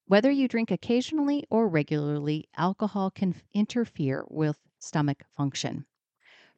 Whether 0.06 0.30
you 0.30 0.46
drink 0.46 0.70
occasionally 0.70 1.44
or 1.50 1.68
regularly, 1.68 2.48
alcohol 2.56 3.10
can 3.10 3.34
interfere 3.54 4.24
with 4.28 4.58
stomach 4.78 5.24
function. 5.36 5.86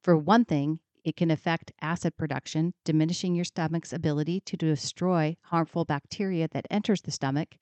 For 0.03 0.17
one 0.17 0.45
thing, 0.45 0.81
it 1.05 1.17
can 1.17 1.31
affect 1.31 1.73
acid 1.81 2.17
production, 2.17 2.73
diminishing 2.85 3.35
your 3.35 3.45
stomach's 3.45 3.93
ability 3.93 4.41
to 4.47 4.57
destroy 4.57 5.37
harmful 5.43 5.85
bacteria 5.85 6.49
that 6.53 6.67
enters 6.71 7.03
the 7.03 7.11
stomach, 7.11 7.57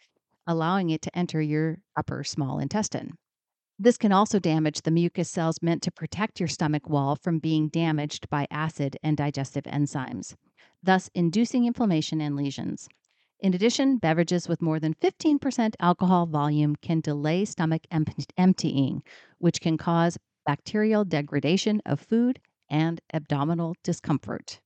allowing 0.47 0.91
it 0.91 1.03
to 1.03 1.19
enter 1.19 1.41
your 1.41 1.79
upper 1.97 2.25
small 2.25 2.59
intestine. 2.59 3.17
This 3.79 3.99
can 3.99 4.13
also 4.13 4.39
damage 4.39 4.83
the 4.83 4.91
mucus 4.91 5.29
cells 5.29 5.61
meant 5.61 5.83
to 5.83 5.93
protect 5.93 6.41
your 6.41 6.49
stomach 6.49 6.89
wall 6.89 7.17
from 7.17 7.39
being 7.39 7.69
damaged 7.69 8.31
by 8.31 8.47
acid 8.51 8.97
and 9.03 9.17
digestive 9.17 9.65
enzymes, 9.65 10.35
thus 10.83 11.11
inducing 11.15 11.67
inflammation 11.67 12.21
and 12.21 12.37
lesions. 12.37 12.89
In 13.41 13.53
addition, 13.53 13.99
beverages 13.99 14.49
with 14.49 14.63
more 14.63 14.81
than 14.81 14.95
15% 14.95 15.75
alcohol 15.79 16.25
volume 16.25 16.75
can 16.77 17.01
delay 17.01 17.45
stomach 17.45 17.83
emptying, 18.39 19.03
which 19.39 19.61
can 19.61 19.77
cause 19.77 20.17
bacterial 20.47 21.05
degradation 21.05 21.83
of 21.85 22.01
food 22.01 22.41
and 22.69 23.01
abdominal 23.13 23.75
discomfort. 23.83 24.61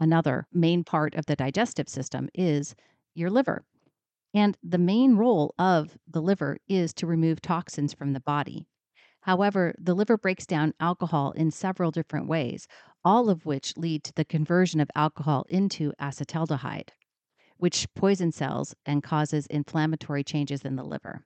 Another 0.00 0.46
main 0.52 0.84
part 0.84 1.14
of 1.14 1.26
the 1.26 1.36
digestive 1.36 1.88
system 1.88 2.28
is 2.34 2.74
your 3.14 3.30
liver. 3.30 3.64
And 4.34 4.58
the 4.62 4.78
main 4.78 5.16
role 5.16 5.54
of 5.58 5.96
the 6.08 6.20
liver 6.20 6.58
is 6.66 6.92
to 6.94 7.06
remove 7.06 7.40
toxins 7.40 7.94
from 7.94 8.12
the 8.12 8.20
body. 8.20 8.66
However, 9.20 9.74
the 9.78 9.94
liver 9.94 10.18
breaks 10.18 10.44
down 10.44 10.74
alcohol 10.80 11.30
in 11.32 11.50
several 11.50 11.90
different 11.90 12.26
ways, 12.26 12.66
all 13.04 13.30
of 13.30 13.46
which 13.46 13.76
lead 13.76 14.04
to 14.04 14.12
the 14.12 14.24
conversion 14.24 14.80
of 14.80 14.90
alcohol 14.94 15.46
into 15.48 15.92
acetaldehyde, 16.00 16.88
which 17.56 17.86
poisons 17.94 18.36
cells 18.36 18.74
and 18.84 19.02
causes 19.02 19.46
inflammatory 19.46 20.24
changes 20.24 20.62
in 20.62 20.76
the 20.76 20.84
liver. 20.84 21.24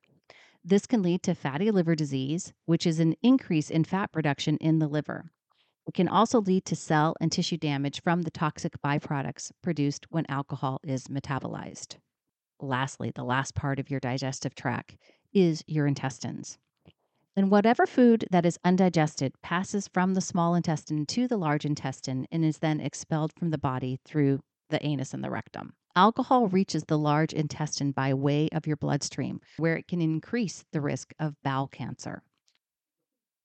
This 0.63 0.87
can 0.87 1.03
lead 1.03 1.23
to 1.23 1.35
fatty 1.35 1.71
liver 1.71 1.95
disease, 1.95 2.53
which 2.67 2.87
is 2.87 3.01
an 3.01 3.15
increase 3.23 3.71
in 3.71 3.85
fat 3.85 4.13
production 4.13 4.59
in 4.59 4.79
the 4.79 4.89
liver. 4.89 5.33
It 5.89 5.95
can 5.95 6.07
also 6.07 6.43
lead 6.43 6.67
to 6.67 6.77
cell 6.77 7.17
and 7.19 7.33
tissue 7.33 7.57
damage 7.57 8.03
from 8.03 8.21
the 8.21 8.31
toxic 8.31 8.75
byproducts 8.83 9.51
produced 9.63 10.05
when 10.11 10.27
alcohol 10.29 10.81
is 10.85 11.09
metabolized. 11.09 11.97
Lastly, 12.61 13.11
the 13.15 13.25
last 13.25 13.55
part 13.55 13.79
of 13.79 13.91
your 13.91 13.99
digestive 13.99 14.55
tract 14.55 14.99
is 15.33 15.65
your 15.67 15.87
intestines. 15.87 16.59
And 17.35 17.51
whatever 17.51 17.87
food 17.87 18.27
that 18.31 18.45
is 18.45 18.59
undigested 18.65 19.33
passes 19.43 19.89
from 19.89 20.13
the 20.13 20.21
small 20.21 20.55
intestine 20.55 21.07
to 21.07 21.27
the 21.27 21.39
large 21.39 21.65
intestine 21.65 22.27
and 22.31 22.45
is 22.45 22.59
then 22.59 22.81
expelled 22.81 23.33
from 23.33 23.49
the 23.49 23.57
body 23.57 23.99
through 24.05 24.41
the 24.69 24.85
anus 24.85 25.15
and 25.15 25.25
the 25.25 25.31
rectum. 25.31 25.73
Alcohol 25.97 26.49
reaches 26.49 26.85
the 26.85 26.99
large 26.99 27.33
intestine 27.33 27.93
by 27.93 28.13
way 28.13 28.51
of 28.53 28.67
your 28.67 28.77
bloodstream, 28.77 29.41
where 29.57 29.77
it 29.77 29.89
can 29.89 30.03
increase 30.03 30.67
the 30.73 30.83
risk 30.83 31.15
of 31.19 31.41
bowel 31.43 31.67
cancer. 31.67 32.23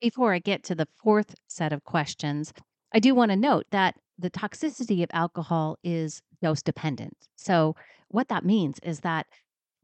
Before 0.04 0.34
I 0.34 0.40
get 0.40 0.64
to 0.64 0.76
the 0.76 0.90
fourth 1.02 1.34
set 1.48 1.72
of 1.72 1.86
questions, 1.86 2.52
I 2.94 3.00
do 3.00 3.16
want 3.16 3.32
to 3.32 3.38
note 3.38 3.68
that 3.72 3.96
the 4.20 4.30
toxicity 4.30 5.02
of 5.02 5.10
alcohol 5.14 5.78
is 5.82 6.22
dose 6.42 6.62
dependent. 6.62 7.16
So, 7.38 7.78
what 8.10 8.28
that 8.28 8.44
means 8.44 8.80
is 8.84 9.00
that 9.00 9.28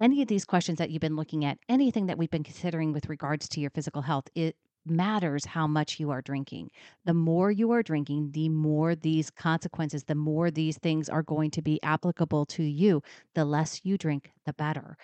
any 0.02 0.22
of 0.22 0.28
these 0.28 0.44
questions 0.44 0.78
that 0.78 0.90
you've 0.90 1.00
been 1.00 1.16
looking 1.16 1.46
at, 1.46 1.58
anything 1.70 2.08
that 2.08 2.18
we've 2.18 2.30
been 2.30 2.44
considering 2.44 2.92
with 2.92 3.08
regards 3.08 3.48
to 3.48 3.62
your 3.62 3.70
physical 3.70 4.02
health, 4.02 4.26
it 4.36 4.58
matters 4.86 5.46
how 5.46 5.68
much 5.68 6.02
you 6.02 6.10
are 6.12 6.22
drinking. 6.22 6.72
The 7.06 7.14
more 7.14 7.50
you 7.50 7.72
are 7.72 7.82
drinking, 7.82 8.32
the 8.32 8.50
more 8.50 8.96
these 8.96 9.30
consequences, 9.30 10.04
the 10.04 10.16
more 10.16 10.52
these 10.52 10.78
things 10.80 11.08
are 11.08 11.24
going 11.24 11.52
to 11.52 11.62
be 11.62 11.82
applicable 11.82 12.46
to 12.48 12.64
you. 12.64 13.02
The 13.36 13.46
less 13.46 13.86
you 13.86 13.98
drink, 13.98 14.32
the 14.46 14.52
better. 14.52 14.98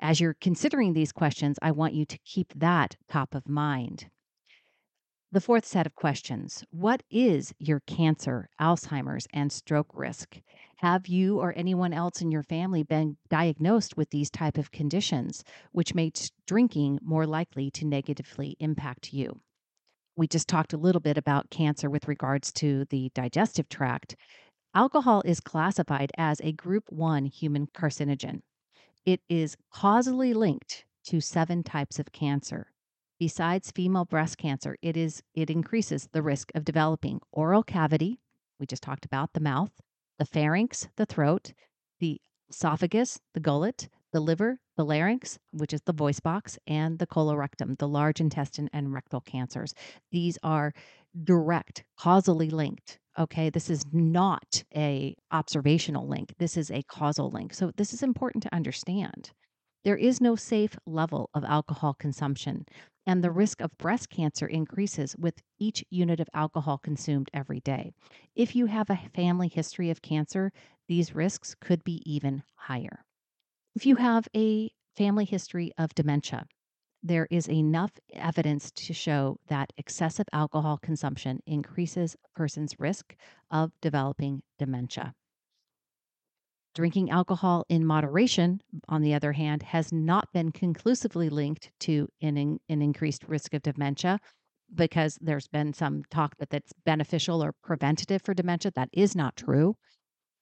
As 0.00 0.18
you're 0.18 0.34
considering 0.40 0.92
these 0.92 1.12
questions, 1.12 1.56
I 1.62 1.70
want 1.70 1.94
you 1.94 2.04
to 2.04 2.18
keep 2.24 2.52
that 2.56 2.96
top 3.08 3.32
of 3.32 3.48
mind. 3.48 4.10
The 5.36 5.42
fourth 5.42 5.66
set 5.66 5.86
of 5.86 5.94
questions 5.94 6.64
What 6.70 7.02
is 7.10 7.52
your 7.58 7.80
cancer, 7.80 8.48
Alzheimer's, 8.58 9.28
and 9.34 9.52
stroke 9.52 9.90
risk? 9.92 10.40
Have 10.76 11.08
you 11.08 11.40
or 11.40 11.52
anyone 11.54 11.92
else 11.92 12.22
in 12.22 12.30
your 12.30 12.42
family 12.42 12.82
been 12.82 13.18
diagnosed 13.28 13.98
with 13.98 14.08
these 14.08 14.30
type 14.30 14.56
of 14.56 14.72
conditions, 14.72 15.44
which 15.72 15.94
makes 15.94 16.30
drinking 16.46 17.00
more 17.02 17.26
likely 17.26 17.70
to 17.72 17.84
negatively 17.84 18.56
impact 18.60 19.12
you? 19.12 19.42
We 20.16 20.26
just 20.26 20.48
talked 20.48 20.72
a 20.72 20.78
little 20.78 21.02
bit 21.02 21.18
about 21.18 21.50
cancer 21.50 21.90
with 21.90 22.08
regards 22.08 22.50
to 22.54 22.86
the 22.86 23.10
digestive 23.14 23.68
tract. 23.68 24.16
Alcohol 24.74 25.20
is 25.26 25.40
classified 25.40 26.12
as 26.16 26.40
a 26.40 26.52
group 26.52 26.84
1 26.88 27.26
human 27.26 27.66
carcinogen. 27.66 28.40
It 29.04 29.20
is 29.28 29.58
causally 29.70 30.32
linked 30.32 30.86
to 31.08 31.20
seven 31.20 31.62
types 31.62 31.98
of 31.98 32.10
cancer. 32.10 32.68
Besides 33.18 33.70
female 33.70 34.04
breast 34.04 34.36
cancer, 34.36 34.76
it 34.82 34.96
is 34.96 35.22
it 35.34 35.48
increases 35.48 36.08
the 36.12 36.22
risk 36.22 36.50
of 36.54 36.64
developing 36.64 37.20
oral 37.32 37.62
cavity, 37.62 38.20
we 38.58 38.66
just 38.66 38.82
talked 38.82 39.04
about 39.04 39.32
the 39.32 39.40
mouth, 39.40 39.72
the 40.18 40.24
pharynx, 40.24 40.88
the 40.96 41.06
throat, 41.06 41.52
the 42.00 42.20
esophagus, 42.50 43.20
the 43.34 43.40
gullet, 43.40 43.88
the 44.12 44.20
liver, 44.20 44.58
the 44.76 44.84
larynx, 44.84 45.38
which 45.52 45.72
is 45.72 45.82
the 45.82 45.92
voice 45.92 46.20
box, 46.20 46.58
and 46.66 46.98
the 46.98 47.06
colorectum, 47.06 47.78
the 47.78 47.88
large 47.88 48.20
intestine 48.20 48.68
and 48.72 48.92
rectal 48.92 49.20
cancers. 49.20 49.74
These 50.10 50.38
are 50.42 50.72
direct, 51.24 51.84
causally 51.98 52.50
linked. 52.50 52.98
Okay, 53.18 53.48
this 53.50 53.70
is 53.70 53.84
not 53.92 54.62
a 54.74 55.16
observational 55.32 56.06
link. 56.06 56.34
This 56.38 56.56
is 56.56 56.70
a 56.70 56.82
causal 56.82 57.30
link. 57.30 57.54
So 57.54 57.72
this 57.76 57.94
is 57.94 58.02
important 58.02 58.42
to 58.42 58.54
understand. 58.54 59.30
There 59.84 59.96
is 59.96 60.20
no 60.20 60.36
safe 60.36 60.76
level 60.86 61.30
of 61.32 61.44
alcohol 61.44 61.94
consumption 61.94 62.66
and 63.06 63.22
the 63.22 63.30
risk 63.30 63.60
of 63.60 63.76
breast 63.78 64.10
cancer 64.10 64.46
increases 64.46 65.16
with 65.16 65.42
each 65.58 65.84
unit 65.90 66.20
of 66.20 66.28
alcohol 66.34 66.78
consumed 66.78 67.30
every 67.32 67.60
day. 67.60 67.92
If 68.34 68.56
you 68.56 68.66
have 68.66 68.90
a 68.90 69.08
family 69.14 69.48
history 69.48 69.90
of 69.90 70.02
cancer, 70.02 70.52
these 70.88 71.14
risks 71.14 71.54
could 71.54 71.84
be 71.84 72.02
even 72.04 72.42
higher. 72.56 73.04
If 73.74 73.86
you 73.86 73.96
have 73.96 74.28
a 74.34 74.70
family 74.96 75.24
history 75.24 75.72
of 75.78 75.94
dementia, 75.94 76.46
there 77.02 77.28
is 77.30 77.48
enough 77.48 77.92
evidence 78.12 78.70
to 78.72 78.92
show 78.92 79.38
that 79.46 79.72
excessive 79.76 80.26
alcohol 80.32 80.78
consumption 80.78 81.40
increases 81.46 82.16
a 82.24 82.38
person's 82.38 82.80
risk 82.80 83.14
of 83.50 83.72
developing 83.80 84.42
dementia. 84.58 85.14
Drinking 86.76 87.08
alcohol 87.08 87.64
in 87.70 87.86
moderation, 87.86 88.60
on 88.90 89.00
the 89.00 89.14
other 89.14 89.32
hand, 89.32 89.62
has 89.62 89.94
not 89.94 90.30
been 90.34 90.52
conclusively 90.52 91.30
linked 91.30 91.70
to 91.80 92.06
an, 92.20 92.36
in, 92.36 92.60
an 92.68 92.82
increased 92.82 93.24
risk 93.26 93.54
of 93.54 93.62
dementia 93.62 94.20
because 94.74 95.16
there's 95.22 95.48
been 95.48 95.72
some 95.72 96.02
talk 96.10 96.36
that 96.36 96.50
that's 96.50 96.74
beneficial 96.84 97.42
or 97.42 97.54
preventative 97.64 98.20
for 98.20 98.34
dementia. 98.34 98.72
That 98.74 98.90
is 98.92 99.16
not 99.16 99.36
true. 99.36 99.74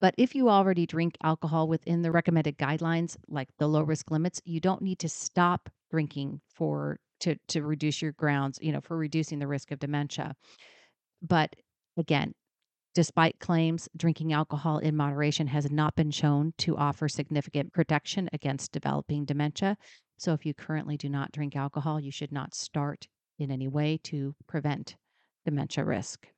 But 0.01 0.17
if 0.19 0.35
you 0.35 0.49
already 0.49 0.87
drink 0.87 1.17
alcohol 1.23 1.69
within 1.69 2.03
the 2.03 2.11
recommended 2.11 2.59
guidelines, 2.59 3.17
like 3.29 3.49
the 3.61 3.69
low 3.69 3.83
risk 3.83 4.11
limits, 4.11 4.43
you 4.45 4.59
don't 4.59 4.83
need 4.83 4.99
to 4.99 5.09
stop 5.09 5.71
drinking 5.93 6.41
for 6.53 6.99
to 7.21 7.37
to 7.47 7.63
reduce 7.63 8.03
your 8.03 8.11
grounds, 8.11 8.59
you 8.61 8.73
know, 8.73 8.81
for 8.81 8.97
reducing 8.97 9.39
the 9.39 9.47
risk 9.47 9.71
of 9.71 9.79
dementia. 9.79 10.35
But 11.23 11.55
again, 11.97 12.35
Despite 12.95 13.41
claims, 13.41 13.89
drinking 13.97 14.33
alcohol 14.33 14.79
in 14.79 14.95
moderation 14.95 15.49
has 15.49 15.69
not 15.69 15.97
been 15.97 16.13
shown 16.13 16.55
to 16.59 16.77
offer 16.77 17.09
significant 17.09 17.73
protection 17.73 18.31
against 18.33 18.71
developing 18.71 19.25
dementia. 19.25 19.77
So, 20.17 20.33
if 20.33 20.47
you 20.47 20.55
currently 20.55 20.97
do 20.97 21.09
not 21.09 21.33
drink 21.33 21.57
alcohol, 21.57 21.99
you 21.99 22.13
should 22.13 22.31
not 22.31 22.55
start 22.55 23.09
in 23.37 23.51
any 23.51 23.67
way 23.67 23.99
to 24.05 24.37
prevent 24.47 24.95
dementia 25.45 25.85
risk. 25.85 26.29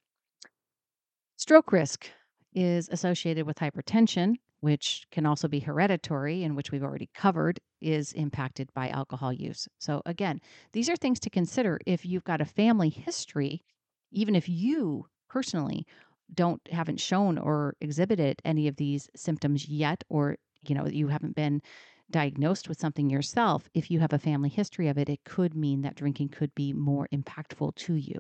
Stroke 1.37 1.73
risk 1.73 2.09
is 2.55 2.88
associated 2.88 3.47
with 3.47 3.59
hypertension, 3.59 4.37
which 4.61 5.07
can 5.11 5.27
also 5.27 5.49
be 5.49 5.61
hereditary 5.61 6.42
and 6.42 6.57
which 6.57 6.73
we've 6.73 6.83
already 6.83 7.11
covered 7.14 7.61
is 7.83 8.14
impacted 8.14 8.73
by 8.73 8.88
alcohol 8.88 9.31
use. 9.31 9.69
So, 9.79 10.01
again, 10.07 10.40
these 10.73 10.88
are 10.88 10.97
things 10.97 11.21
to 11.21 11.29
consider 11.29 11.79
if 11.85 12.07
you've 12.07 12.25
got 12.25 12.40
a 12.40 12.47
family 12.47 12.88
history, 12.88 13.62
even 14.11 14.35
if 14.35 14.49
you 14.49 15.05
personally 15.29 15.87
don't 16.34 16.60
haven't 16.70 17.00
shown 17.00 17.38
or 17.38 17.74
exhibited 17.80 18.40
any 18.44 18.68
of 18.68 18.76
these 18.76 19.08
symptoms 19.14 19.68
yet 19.68 20.04
or 20.08 20.36
you 20.62 20.74
know 20.74 20.86
you 20.86 21.08
haven't 21.08 21.36
been 21.36 21.62
diagnosed 22.10 22.68
with 22.68 22.78
something 22.78 23.10
yourself 23.10 23.68
if 23.74 23.90
you 23.90 24.00
have 24.00 24.12
a 24.12 24.18
family 24.18 24.48
history 24.48 24.88
of 24.88 24.98
it 24.98 25.08
it 25.08 25.24
could 25.24 25.54
mean 25.54 25.82
that 25.82 25.96
drinking 25.96 26.28
could 26.28 26.54
be 26.54 26.72
more 26.72 27.08
impactful 27.12 27.74
to 27.74 27.94
you. 27.94 28.18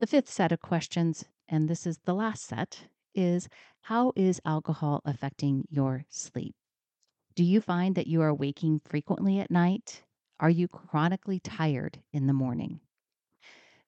The 0.00 0.06
fifth 0.06 0.30
set 0.30 0.52
of 0.52 0.60
questions 0.60 1.24
and 1.48 1.68
this 1.68 1.86
is 1.86 1.98
the 2.04 2.14
last 2.14 2.44
set 2.44 2.88
is 3.14 3.48
how 3.82 4.12
is 4.16 4.40
alcohol 4.44 5.02
affecting 5.04 5.64
your 5.68 6.04
sleep? 6.08 6.54
Do 7.34 7.44
you 7.44 7.60
find 7.60 7.94
that 7.94 8.06
you 8.06 8.22
are 8.22 8.34
waking 8.34 8.80
frequently 8.84 9.40
at 9.40 9.50
night? 9.50 10.04
Are 10.40 10.50
you 10.50 10.68
chronically 10.68 11.40
tired 11.40 12.02
in 12.12 12.26
the 12.26 12.32
morning 12.32 12.80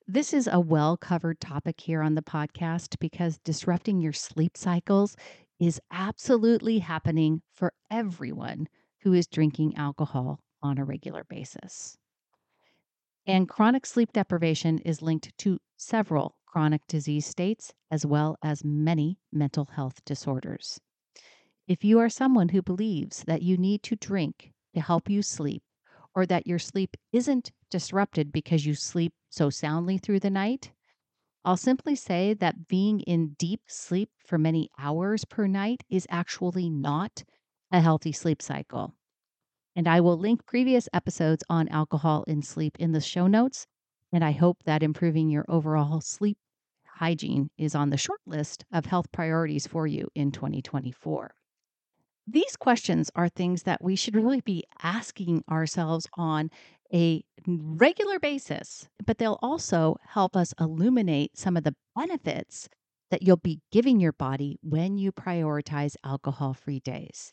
This 0.08 0.32
is 0.32 0.48
a 0.50 0.60
well 0.60 0.96
covered 0.96 1.40
topic 1.40 1.80
here 1.80 2.00
on 2.00 2.14
the 2.14 2.22
podcast 2.22 2.98
because 3.00 3.38
disrupting 3.38 4.00
your 4.00 4.12
sleep 4.12 4.56
cycles 4.56 5.16
is 5.58 5.80
absolutely 5.90 6.78
happening 6.78 7.42
for 7.52 7.72
everyone 7.90 8.68
who 9.00 9.12
is 9.12 9.26
drinking 9.26 9.76
alcohol 9.76 10.40
on 10.62 10.78
a 10.78 10.84
regular 10.84 11.24
basis. 11.24 11.98
And 13.26 13.48
chronic 13.48 13.84
sleep 13.84 14.12
deprivation 14.12 14.78
is 14.78 15.02
linked 15.02 15.36
to 15.38 15.58
several 15.76 16.36
chronic 16.46 16.86
disease 16.86 17.26
states 17.26 17.74
as 17.90 18.06
well 18.06 18.38
as 18.42 18.64
many 18.64 19.18
mental 19.32 19.64
health 19.66 20.04
disorders. 20.04 20.80
If 21.66 21.84
you 21.84 21.98
are 21.98 22.08
someone 22.08 22.50
who 22.50 22.62
believes 22.62 23.24
that 23.24 23.42
you 23.42 23.56
need 23.56 23.82
to 23.82 23.96
drink 23.96 24.52
to 24.74 24.80
help 24.80 25.10
you 25.10 25.22
sleep, 25.22 25.64
or 26.16 26.26
that 26.26 26.46
your 26.46 26.58
sleep 26.58 26.96
isn't 27.12 27.52
disrupted 27.70 28.32
because 28.32 28.66
you 28.66 28.74
sleep 28.74 29.12
so 29.28 29.50
soundly 29.50 29.98
through 29.98 30.18
the 30.18 30.30
night, 30.30 30.72
I'll 31.44 31.58
simply 31.58 31.94
say 31.94 32.34
that 32.34 32.66
being 32.66 33.00
in 33.00 33.36
deep 33.38 33.60
sleep 33.68 34.10
for 34.26 34.38
many 34.38 34.70
hours 34.78 35.24
per 35.24 35.46
night 35.46 35.84
is 35.88 36.06
actually 36.10 36.70
not 36.70 37.22
a 37.70 37.80
healthy 37.80 38.12
sleep 38.12 38.42
cycle. 38.42 38.94
And 39.76 39.86
I 39.86 40.00
will 40.00 40.16
link 40.16 40.46
previous 40.46 40.88
episodes 40.92 41.44
on 41.50 41.68
alcohol 41.68 42.24
in 42.26 42.42
sleep 42.42 42.76
in 42.80 42.92
the 42.92 43.00
show 43.00 43.26
notes. 43.26 43.66
And 44.10 44.24
I 44.24 44.32
hope 44.32 44.62
that 44.64 44.82
improving 44.82 45.28
your 45.28 45.44
overall 45.48 46.00
sleep 46.00 46.38
hygiene 46.86 47.50
is 47.58 47.74
on 47.74 47.90
the 47.90 47.98
short 47.98 48.20
list 48.26 48.64
of 48.72 48.86
health 48.86 49.12
priorities 49.12 49.66
for 49.66 49.86
you 49.86 50.08
in 50.14 50.32
2024. 50.32 51.34
These 52.26 52.56
questions 52.56 53.10
are 53.14 53.28
things 53.28 53.62
that 53.62 53.82
we 53.82 53.94
should 53.94 54.16
really 54.16 54.40
be 54.40 54.64
asking 54.82 55.44
ourselves 55.48 56.08
on 56.14 56.50
a 56.92 57.24
regular 57.46 58.18
basis, 58.18 58.88
but 59.04 59.18
they'll 59.18 59.38
also 59.42 59.96
help 60.04 60.36
us 60.36 60.52
illuminate 60.58 61.38
some 61.38 61.56
of 61.56 61.62
the 61.62 61.76
benefits 61.94 62.68
that 63.10 63.22
you'll 63.22 63.36
be 63.36 63.60
giving 63.70 64.00
your 64.00 64.12
body 64.12 64.58
when 64.60 64.98
you 64.98 65.12
prioritize 65.12 65.94
alcohol 66.02 66.52
free 66.52 66.80
days. 66.80 67.32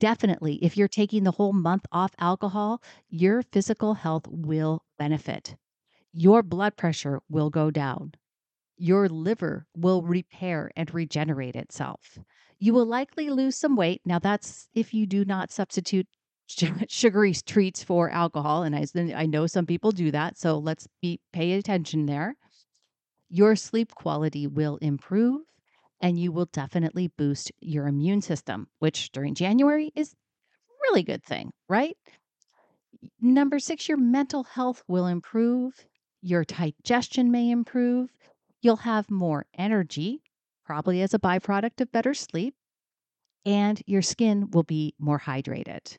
Definitely, 0.00 0.56
if 0.56 0.76
you're 0.76 0.88
taking 0.88 1.24
the 1.24 1.32
whole 1.32 1.52
month 1.52 1.84
off 1.92 2.12
alcohol, 2.18 2.82
your 3.08 3.42
physical 3.42 3.94
health 3.94 4.26
will 4.26 4.82
benefit. 4.98 5.56
Your 6.12 6.42
blood 6.42 6.76
pressure 6.76 7.20
will 7.28 7.50
go 7.50 7.70
down. 7.70 8.12
Your 8.76 9.08
liver 9.08 9.66
will 9.76 10.02
repair 10.02 10.70
and 10.76 10.92
regenerate 10.92 11.56
itself. 11.56 12.18
You 12.58 12.72
will 12.74 12.86
likely 12.86 13.30
lose 13.30 13.56
some 13.56 13.76
weight. 13.76 14.02
Now, 14.04 14.18
that's 14.18 14.68
if 14.74 14.92
you 14.92 15.06
do 15.06 15.24
not 15.24 15.52
substitute 15.52 16.06
sugary 16.88 17.34
treats 17.34 17.82
for 17.82 18.10
alcohol. 18.10 18.62
And 18.62 18.76
I, 18.76 18.86
I 19.14 19.26
know 19.26 19.46
some 19.46 19.66
people 19.66 19.92
do 19.92 20.10
that. 20.10 20.38
So 20.38 20.58
let's 20.58 20.86
be 21.00 21.20
pay 21.32 21.52
attention 21.52 22.06
there. 22.06 22.36
Your 23.28 23.56
sleep 23.56 23.94
quality 23.94 24.46
will 24.46 24.76
improve 24.76 25.42
and 26.00 26.18
you 26.18 26.32
will 26.32 26.46
definitely 26.46 27.08
boost 27.08 27.50
your 27.60 27.86
immune 27.86 28.20
system, 28.20 28.68
which 28.78 29.10
during 29.12 29.34
January 29.34 29.90
is 29.94 30.12
a 30.12 30.72
really 30.82 31.02
good 31.02 31.24
thing, 31.24 31.50
right? 31.68 31.96
Number 33.20 33.58
six, 33.58 33.88
your 33.88 33.98
mental 33.98 34.44
health 34.44 34.82
will 34.86 35.06
improve. 35.06 35.86
Your 36.20 36.44
digestion 36.44 37.30
may 37.30 37.50
improve. 37.50 38.10
You'll 38.64 38.76
have 38.76 39.10
more 39.10 39.44
energy, 39.52 40.22
probably 40.64 41.02
as 41.02 41.12
a 41.12 41.18
byproduct 41.18 41.82
of 41.82 41.92
better 41.92 42.14
sleep, 42.14 42.54
and 43.44 43.82
your 43.84 44.00
skin 44.00 44.50
will 44.52 44.62
be 44.62 44.94
more 44.98 45.20
hydrated. 45.20 45.98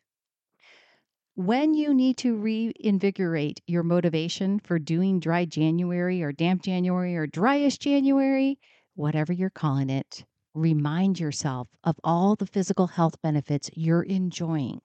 When 1.36 1.76
you 1.76 1.94
need 1.94 2.18
to 2.18 2.36
reinvigorate 2.36 3.62
your 3.68 3.84
motivation 3.84 4.58
for 4.58 4.80
doing 4.80 5.20
dry 5.20 5.46
January 5.46 6.24
or 6.24 6.32
damp 6.32 6.64
January 6.64 7.16
or 7.16 7.28
dryish 7.28 7.78
January, 7.78 8.58
whatever 8.96 9.32
you're 9.32 9.52
calling 9.52 9.92
it, 9.92 10.26
remind 10.56 11.20
yourself 11.20 11.68
of 11.84 12.00
all 12.04 12.36
the 12.36 12.48
physical 12.48 12.88
health 12.88 13.22
benefits 13.22 13.70
you're 13.76 14.02
enjoying. 14.02 14.82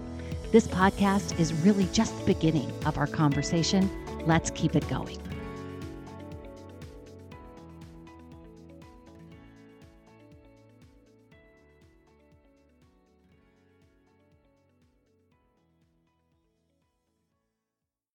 This 0.51 0.65
podcast 0.65 1.37
is 1.39 1.53
really 1.53 1.87
just 1.91 2.17
the 2.19 2.33
beginning 2.33 2.71
of 2.85 2.97
our 2.97 3.07
conversation. 3.07 3.89
Let's 4.25 4.49
keep 4.51 4.75
it 4.75 4.87
going. 4.87 5.17